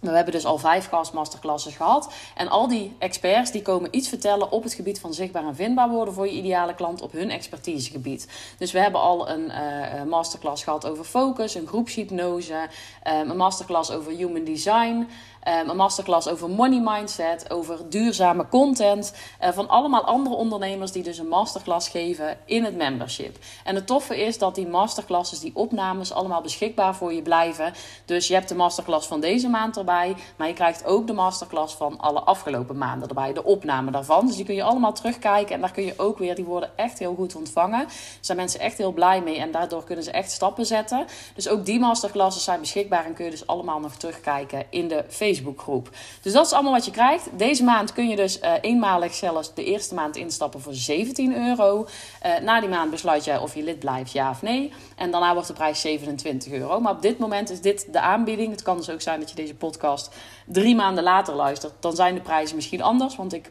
We 0.00 0.10
hebben 0.10 0.32
dus 0.32 0.44
al 0.44 0.58
vijf 0.58 0.88
gastmasterclasses 0.88 1.76
gehad. 1.76 2.12
En 2.34 2.48
al 2.48 2.68
die 2.68 2.96
experts 2.98 3.50
die 3.50 3.62
komen 3.62 3.96
iets 3.96 4.08
vertellen 4.08 4.50
op 4.50 4.62
het 4.62 4.74
gebied 4.74 5.00
van 5.00 5.14
zichtbaar 5.14 5.46
en 5.46 5.54
vindbaar 5.54 5.88
worden 5.88 6.14
voor 6.14 6.26
je 6.26 6.32
ideale 6.32 6.74
klant 6.74 7.02
op 7.02 7.12
hun 7.12 7.30
expertisegebied. 7.30 8.28
Dus 8.58 8.72
we 8.72 8.78
hebben 8.78 9.00
al 9.00 9.28
een 9.28 9.44
uh, 9.44 10.02
masterclass 10.02 10.64
gehad 10.64 10.86
over 10.86 11.04
focus, 11.04 11.54
een 11.54 11.66
groepshypnose, 11.66 12.68
um, 13.06 13.30
een 13.30 13.36
masterclass 13.36 13.90
over 13.90 14.12
human 14.12 14.44
design. 14.44 15.08
Um, 15.48 15.70
een 15.70 15.76
masterclass 15.76 16.28
over 16.28 16.50
money 16.50 16.80
mindset, 16.84 17.50
over 17.50 17.88
duurzame 17.88 18.48
content. 18.48 19.14
Uh, 19.42 19.48
van 19.48 19.68
allemaal 19.68 20.04
andere 20.04 20.34
ondernemers 20.34 20.92
die 20.92 21.02
dus 21.02 21.18
een 21.18 21.28
masterclass 21.28 21.88
geven 21.88 22.38
in 22.44 22.64
het 22.64 22.76
membership. 22.76 23.36
En 23.64 23.74
het 23.74 23.86
toffe 23.86 24.24
is 24.24 24.38
dat 24.38 24.54
die 24.54 24.66
masterclasses, 24.66 25.40
die 25.40 25.50
opnames, 25.54 26.12
allemaal 26.12 26.40
beschikbaar 26.40 26.94
voor 26.94 27.12
je 27.12 27.22
blijven. 27.22 27.72
Dus 28.04 28.28
je 28.28 28.34
hebt 28.34 28.48
de 28.48 28.54
masterclass 28.54 29.06
van 29.06 29.20
deze 29.20 29.48
maand 29.48 29.76
erbij, 29.76 30.16
maar 30.36 30.48
je 30.48 30.52
krijgt 30.52 30.84
ook 30.84 31.06
de 31.06 31.12
masterclass 31.12 31.74
van 31.74 32.00
alle 32.00 32.20
afgelopen 32.20 32.78
maanden 32.78 33.08
erbij. 33.08 33.32
De 33.32 33.44
opname 33.44 33.90
daarvan. 33.90 34.26
Dus 34.26 34.36
die 34.36 34.44
kun 34.44 34.54
je 34.54 34.62
allemaal 34.62 34.92
terugkijken 34.92 35.54
en 35.54 35.60
daar 35.60 35.72
kun 35.72 35.84
je 35.84 35.94
ook 35.96 36.18
weer, 36.18 36.34
die 36.34 36.44
worden 36.44 36.70
echt 36.76 36.98
heel 36.98 37.14
goed 37.14 37.34
ontvangen. 37.34 37.78
Daar 37.78 38.18
zijn 38.20 38.38
mensen 38.38 38.60
echt 38.60 38.78
heel 38.78 38.92
blij 38.92 39.22
mee 39.22 39.38
en 39.38 39.50
daardoor 39.50 39.84
kunnen 39.84 40.04
ze 40.04 40.10
echt 40.10 40.30
stappen 40.30 40.66
zetten. 40.66 41.06
Dus 41.34 41.48
ook 41.48 41.64
die 41.64 41.78
masterclasses 41.78 42.44
zijn 42.44 42.60
beschikbaar 42.60 43.04
en 43.04 43.14
kun 43.14 43.24
je 43.24 43.30
dus 43.30 43.46
allemaal 43.46 43.80
nog 43.80 43.94
terugkijken 43.94 44.66
in 44.70 44.88
de 44.88 45.04
Facebook. 45.08 45.36
Facebookgroep. 45.38 45.90
Dus 46.22 46.32
dat 46.32 46.46
is 46.46 46.52
allemaal 46.52 46.72
wat 46.72 46.84
je 46.84 46.90
krijgt. 46.90 47.28
Deze 47.32 47.64
maand 47.64 47.92
kun 47.92 48.08
je 48.08 48.16
dus 48.16 48.40
uh, 48.40 48.52
eenmalig 48.60 49.14
zelfs 49.14 49.54
de 49.54 49.64
eerste 49.64 49.94
maand 49.94 50.16
instappen 50.16 50.60
voor 50.60 50.74
17 50.74 51.36
euro. 51.36 51.86
Uh, 52.26 52.38
na 52.38 52.60
die 52.60 52.68
maand 52.68 52.90
besluit 52.90 53.24
jij 53.24 53.38
of 53.38 53.54
je 53.54 53.62
lid 53.62 53.78
blijft, 53.78 54.12
ja 54.12 54.30
of 54.30 54.42
nee. 54.42 54.72
En 54.96 55.10
daarna 55.10 55.32
wordt 55.32 55.48
de 55.48 55.54
prijs 55.54 55.80
27 55.80 56.52
euro. 56.52 56.80
Maar 56.80 56.92
op 56.92 57.02
dit 57.02 57.18
moment 57.18 57.50
is 57.50 57.60
dit 57.60 57.92
de 57.92 58.00
aanbieding. 58.00 58.50
Het 58.50 58.62
kan 58.62 58.76
dus 58.76 58.90
ook 58.90 59.00
zijn 59.00 59.20
dat 59.20 59.30
je 59.30 59.36
deze 59.36 59.54
podcast 59.54 60.14
drie 60.46 60.74
maanden 60.74 61.04
later 61.04 61.34
luistert. 61.34 61.72
Dan 61.80 61.94
zijn 61.94 62.14
de 62.14 62.20
prijzen 62.20 62.56
misschien 62.56 62.82
anders, 62.82 63.16
want 63.16 63.32
ik 63.32 63.50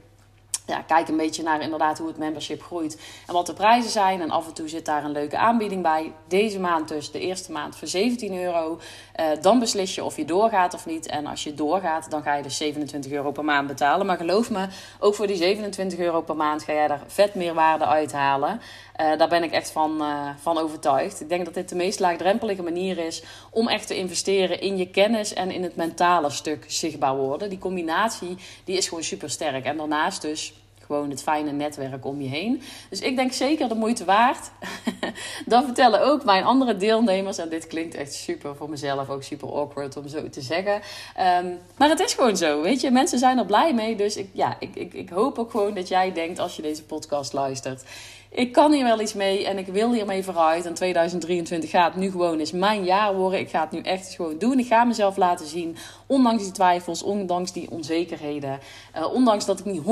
ja, 0.67 0.82
kijk 0.82 1.08
een 1.08 1.17
beetje 1.17 1.43
naar 1.43 1.62
inderdaad 1.62 1.97
hoe 1.97 2.08
het 2.08 2.17
membership 2.17 2.63
groeit 2.63 3.01
en 3.27 3.34
wat 3.34 3.45
de 3.45 3.53
prijzen 3.53 3.91
zijn. 3.91 4.21
En 4.21 4.32
af 4.32 4.47
en 4.47 4.53
toe 4.53 4.67
zit 4.67 4.86
daar 4.86 5.03
een 5.03 5.12
leuke 5.12 5.38
aanbieding 5.38 5.82
bij. 5.82 6.12
Deze 6.27 6.60
maand 6.60 6.88
dus, 6.88 7.12
de 7.12 7.19
eerste 7.19 7.51
maand 7.51 7.75
voor 7.75 7.88
17 7.88 8.38
euro. 8.38 8.80
Uh, 9.19 9.25
dan 9.41 9.60
beslis 9.60 9.95
je 9.95 10.03
of 10.03 10.15
je 10.15 10.25
doorgaat 10.25 10.73
of 10.73 10.86
niet. 10.86 11.06
En 11.06 11.25
als 11.25 11.43
je 11.43 11.53
doorgaat, 11.53 12.12
dan 12.12 12.21
ga 12.21 12.36
je 12.36 12.43
dus 12.43 12.58
27 12.58 13.12
euro 13.12 13.32
per 13.32 13.45
maand 13.45 13.67
betalen. 13.67 14.06
Maar 14.06 14.17
geloof 14.17 14.49
me, 14.49 14.67
ook 14.99 15.15
voor 15.15 15.27
die 15.27 15.36
27 15.36 15.99
euro 15.99 16.21
per 16.21 16.36
maand 16.36 16.63
ga 16.63 16.73
jij 16.73 16.88
daar 16.88 17.03
vet 17.08 17.36
meer 17.36 17.53
waarde 17.53 17.86
uithalen. 17.86 18.62
Uh, 19.01 19.17
daar 19.17 19.30
ben 19.30 19.43
ik 19.43 19.51
echt 19.51 19.71
van, 19.71 20.01
uh, 20.01 20.30
van 20.41 20.58
overtuigd. 20.58 21.21
Ik 21.21 21.30
denk 21.30 21.45
dat 21.45 21.53
dit 21.53 21.69
de 21.69 21.75
meest 21.75 21.99
laagdrempelige 21.99 22.63
manier 22.63 22.97
is 22.97 23.23
om 23.49 23.67
echt 23.67 23.88
te 23.88 23.95
investeren 23.95 24.62
in 24.62 24.77
je 24.77 24.89
kennis 24.89 25.34
en 25.34 25.51
in 25.51 25.63
het 25.63 25.75
mentale 25.75 26.30
stuk 26.30 26.65
zichtbaar 26.67 27.15
worden. 27.15 27.49
Die 27.49 27.58
combinatie 27.58 28.38
die 28.63 28.77
is 28.77 28.88
gewoon 28.88 29.03
super 29.03 29.30
sterk. 29.30 29.65
En 29.65 29.77
daarnaast 29.77 30.21
dus 30.21 30.53
gewoon 30.88 31.10
het 31.10 31.23
fijne 31.23 31.52
netwerk 31.52 32.06
om 32.06 32.21
je 32.21 32.30
heen. 32.30 32.62
Dus 32.89 33.00
ik 33.00 33.15
denk 33.15 33.32
zeker 33.32 33.69
de 33.69 33.76
moeite 33.76 34.06
waard. 34.06 34.52
Dan 35.45 35.63
vertellen 35.63 36.02
ook 36.02 36.23
mijn 36.23 36.43
andere 36.43 36.78
deelnemers. 36.78 37.38
En 37.38 37.50
dit 37.50 37.67
klinkt 37.67 37.95
echt 37.95 38.13
super 38.13 38.56
voor 38.56 38.69
mezelf, 38.69 39.10
ook 39.10 39.23
super 39.23 39.52
awkward 39.54 39.97
om 39.97 40.08
zo 40.08 40.30
te 40.30 40.41
zeggen. 40.41 40.73
Um, 41.43 41.60
maar 41.78 41.89
het 41.89 42.00
is 42.00 42.13
gewoon 42.13 42.38
zo, 42.38 42.62
weet 42.62 42.82
je. 42.82 42.91
Mensen 42.91 43.19
zijn 43.19 43.38
er 43.38 43.45
blij 43.45 43.73
mee. 43.73 43.95
Dus 43.95 44.17
ik, 44.17 44.30
ja, 44.34 44.56
ik, 44.60 44.76
ik, 44.76 44.93
ik 44.93 45.10
hoop 45.10 45.39
ook 45.39 45.52
gewoon 45.52 45.73
dat 45.73 45.88
jij 45.88 46.13
denkt 46.13 46.39
als 46.39 46.56
je 46.56 46.62
deze 46.62 46.84
podcast 46.84 47.34
luistert 47.34 47.84
ik 48.29 48.51
kan 48.51 48.71
hier 48.71 48.83
wel 48.83 49.01
iets 49.01 49.13
mee 49.13 49.45
en 49.45 49.57
ik 49.57 49.67
wil 49.67 49.93
hiermee 49.93 50.23
vooruit. 50.23 50.65
En 50.65 50.73
2023 50.73 51.69
gaat 51.69 51.95
nu 51.95 52.11
gewoon 52.11 52.39
eens 52.39 52.51
mijn 52.51 52.83
jaar 52.83 53.15
worden. 53.15 53.39
Ik 53.39 53.49
ga 53.49 53.61
het 53.61 53.71
nu 53.71 53.81
echt 53.81 54.13
gewoon 54.13 54.37
doen. 54.37 54.59
Ik 54.59 54.67
ga 54.67 54.83
mezelf 54.83 55.17
laten 55.17 55.47
zien, 55.47 55.77
ondanks 56.05 56.43
die 56.43 56.51
twijfels, 56.51 57.03
ondanks 57.03 57.51
die 57.51 57.71
onzekerheden. 57.71 58.59
Uh, 58.97 59.13
ondanks 59.13 59.45
dat 59.45 59.59
ik 59.59 59.65
niet 59.65 59.81
100% 59.81 59.85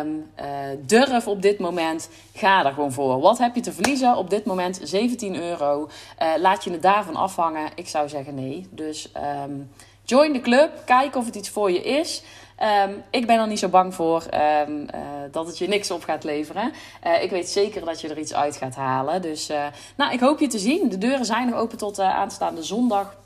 um, 0.00 0.30
uh, 0.40 0.44
durf 0.86 1.26
op 1.26 1.42
dit 1.42 1.58
moment, 1.58 2.08
ga 2.34 2.64
er 2.64 2.72
gewoon 2.72 2.92
voor. 2.92 3.20
Wat 3.20 3.38
heb 3.38 3.54
je 3.54 3.60
te 3.60 3.72
verliezen? 3.72 4.16
Op 4.16 4.30
dit 4.30 4.44
moment 4.44 4.80
17 4.82 5.36
euro. 5.36 5.88
Uh, 6.22 6.28
laat 6.38 6.64
je 6.64 6.70
het 6.70 6.82
daarvan 6.82 7.16
afhangen? 7.16 7.70
Ik 7.74 7.88
zou 7.88 8.08
zeggen 8.08 8.34
nee. 8.34 8.66
Dus 8.70 9.12
um, 9.44 9.70
join 10.04 10.32
de 10.32 10.40
club. 10.40 10.82
Kijk 10.84 11.16
of 11.16 11.26
het 11.26 11.34
iets 11.34 11.48
voor 11.48 11.70
je 11.70 11.82
is. 11.82 12.22
Um, 12.60 13.02
ik 13.10 13.26
ben 13.26 13.38
er 13.38 13.46
niet 13.46 13.58
zo 13.58 13.68
bang 13.68 13.94
voor 13.94 14.26
um, 14.34 14.80
uh, 14.80 15.00
dat 15.30 15.46
het 15.46 15.58
je 15.58 15.68
niks 15.68 15.90
op 15.90 16.04
gaat 16.04 16.24
leveren. 16.24 16.72
Uh, 17.06 17.22
ik 17.22 17.30
weet 17.30 17.48
zeker 17.48 17.84
dat 17.84 18.00
je 18.00 18.08
er 18.08 18.18
iets 18.18 18.34
uit 18.34 18.56
gaat 18.56 18.74
halen. 18.74 19.22
Dus 19.22 19.50
uh, 19.50 19.66
nou, 19.96 20.12
ik 20.12 20.20
hoop 20.20 20.38
je 20.38 20.46
te 20.46 20.58
zien. 20.58 20.88
De 20.88 20.98
deuren 20.98 21.24
zijn 21.24 21.48
nog 21.48 21.58
open 21.58 21.78
tot 21.78 21.98
aanstaande 21.98 22.62
zondag. 22.62 23.16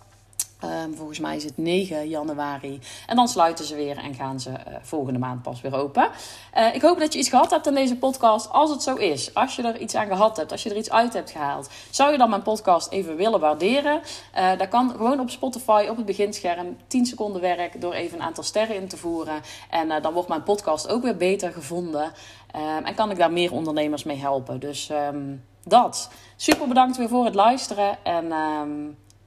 Um, 0.65 0.95
volgens 0.95 1.19
mij 1.19 1.37
is 1.37 1.45
het 1.45 1.57
9 1.57 2.09
januari. 2.09 2.81
En 3.07 3.17
dan 3.17 3.29
sluiten 3.29 3.65
ze 3.65 3.75
weer 3.75 3.97
en 3.97 4.15
gaan 4.15 4.41
ze 4.41 4.51
uh, 4.51 4.57
volgende 4.83 5.19
maand 5.19 5.43
pas 5.43 5.61
weer 5.61 5.75
open. 5.75 6.09
Uh, 6.57 6.75
ik 6.75 6.83
hoop 6.83 6.99
dat 6.99 7.13
je 7.13 7.19
iets 7.19 7.29
gehad 7.29 7.51
hebt 7.51 7.67
aan 7.67 7.75
deze 7.75 7.97
podcast. 7.97 8.51
Als 8.51 8.71
het 8.71 8.83
zo 8.83 8.95
is, 8.95 9.35
als 9.35 9.57
je 9.57 9.63
er 9.63 9.79
iets 9.79 9.95
aan 9.95 10.07
gehad 10.07 10.37
hebt, 10.37 10.53
als 10.53 10.63
je 10.63 10.71
er 10.71 10.77
iets 10.77 10.91
uit 10.91 11.13
hebt 11.13 11.31
gehaald, 11.31 11.71
zou 11.91 12.13
je 12.13 12.19
dan 12.19 12.31
mijn 12.31 12.43
podcast 12.43 12.91
even 12.91 13.17
willen 13.17 13.41
waarderen? 13.41 14.01
Uh, 14.37 14.59
dat 14.59 14.69
kan 14.69 14.91
gewoon 14.91 15.21
op 15.21 15.31
Spotify 15.31 15.87
op 15.91 15.97
het 15.97 16.07
beginscherm. 16.07 16.77
10 16.87 17.07
seconden 17.07 17.41
werk 17.41 17.81
door 17.81 17.93
even 17.93 18.19
een 18.19 18.25
aantal 18.25 18.45
sterren 18.45 18.77
in 18.77 18.89
te 18.89 18.97
voeren. 18.97 19.41
En 19.71 20.03
dan 20.03 20.13
wordt 20.13 20.29
mijn 20.29 20.43
podcast 20.43 20.89
ook 20.89 21.03
weer 21.03 21.17
beter 21.17 21.53
gevonden. 21.53 22.13
Um, 22.57 22.85
en 22.85 22.95
kan 22.95 23.11
ik 23.11 23.19
daar 23.19 23.33
meer 23.33 23.53
ondernemers 23.53 24.05
mee 24.05 24.17
helpen. 24.17 24.61
Dus 24.61 24.91
um, 24.91 25.45
dat. 25.63 26.11
Super 26.37 26.69
bedankt 26.69 26.97
weer 26.97 27.09
voor 27.09 27.25
het 27.25 27.35
luisteren. 27.35 28.05
En. 28.05 28.33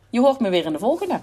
Je 0.10 0.20
hoort 0.20 0.40
me 0.40 0.50
weer 0.50 0.66
in 0.66 0.72
de 0.72 0.80
volgende. 0.80 1.20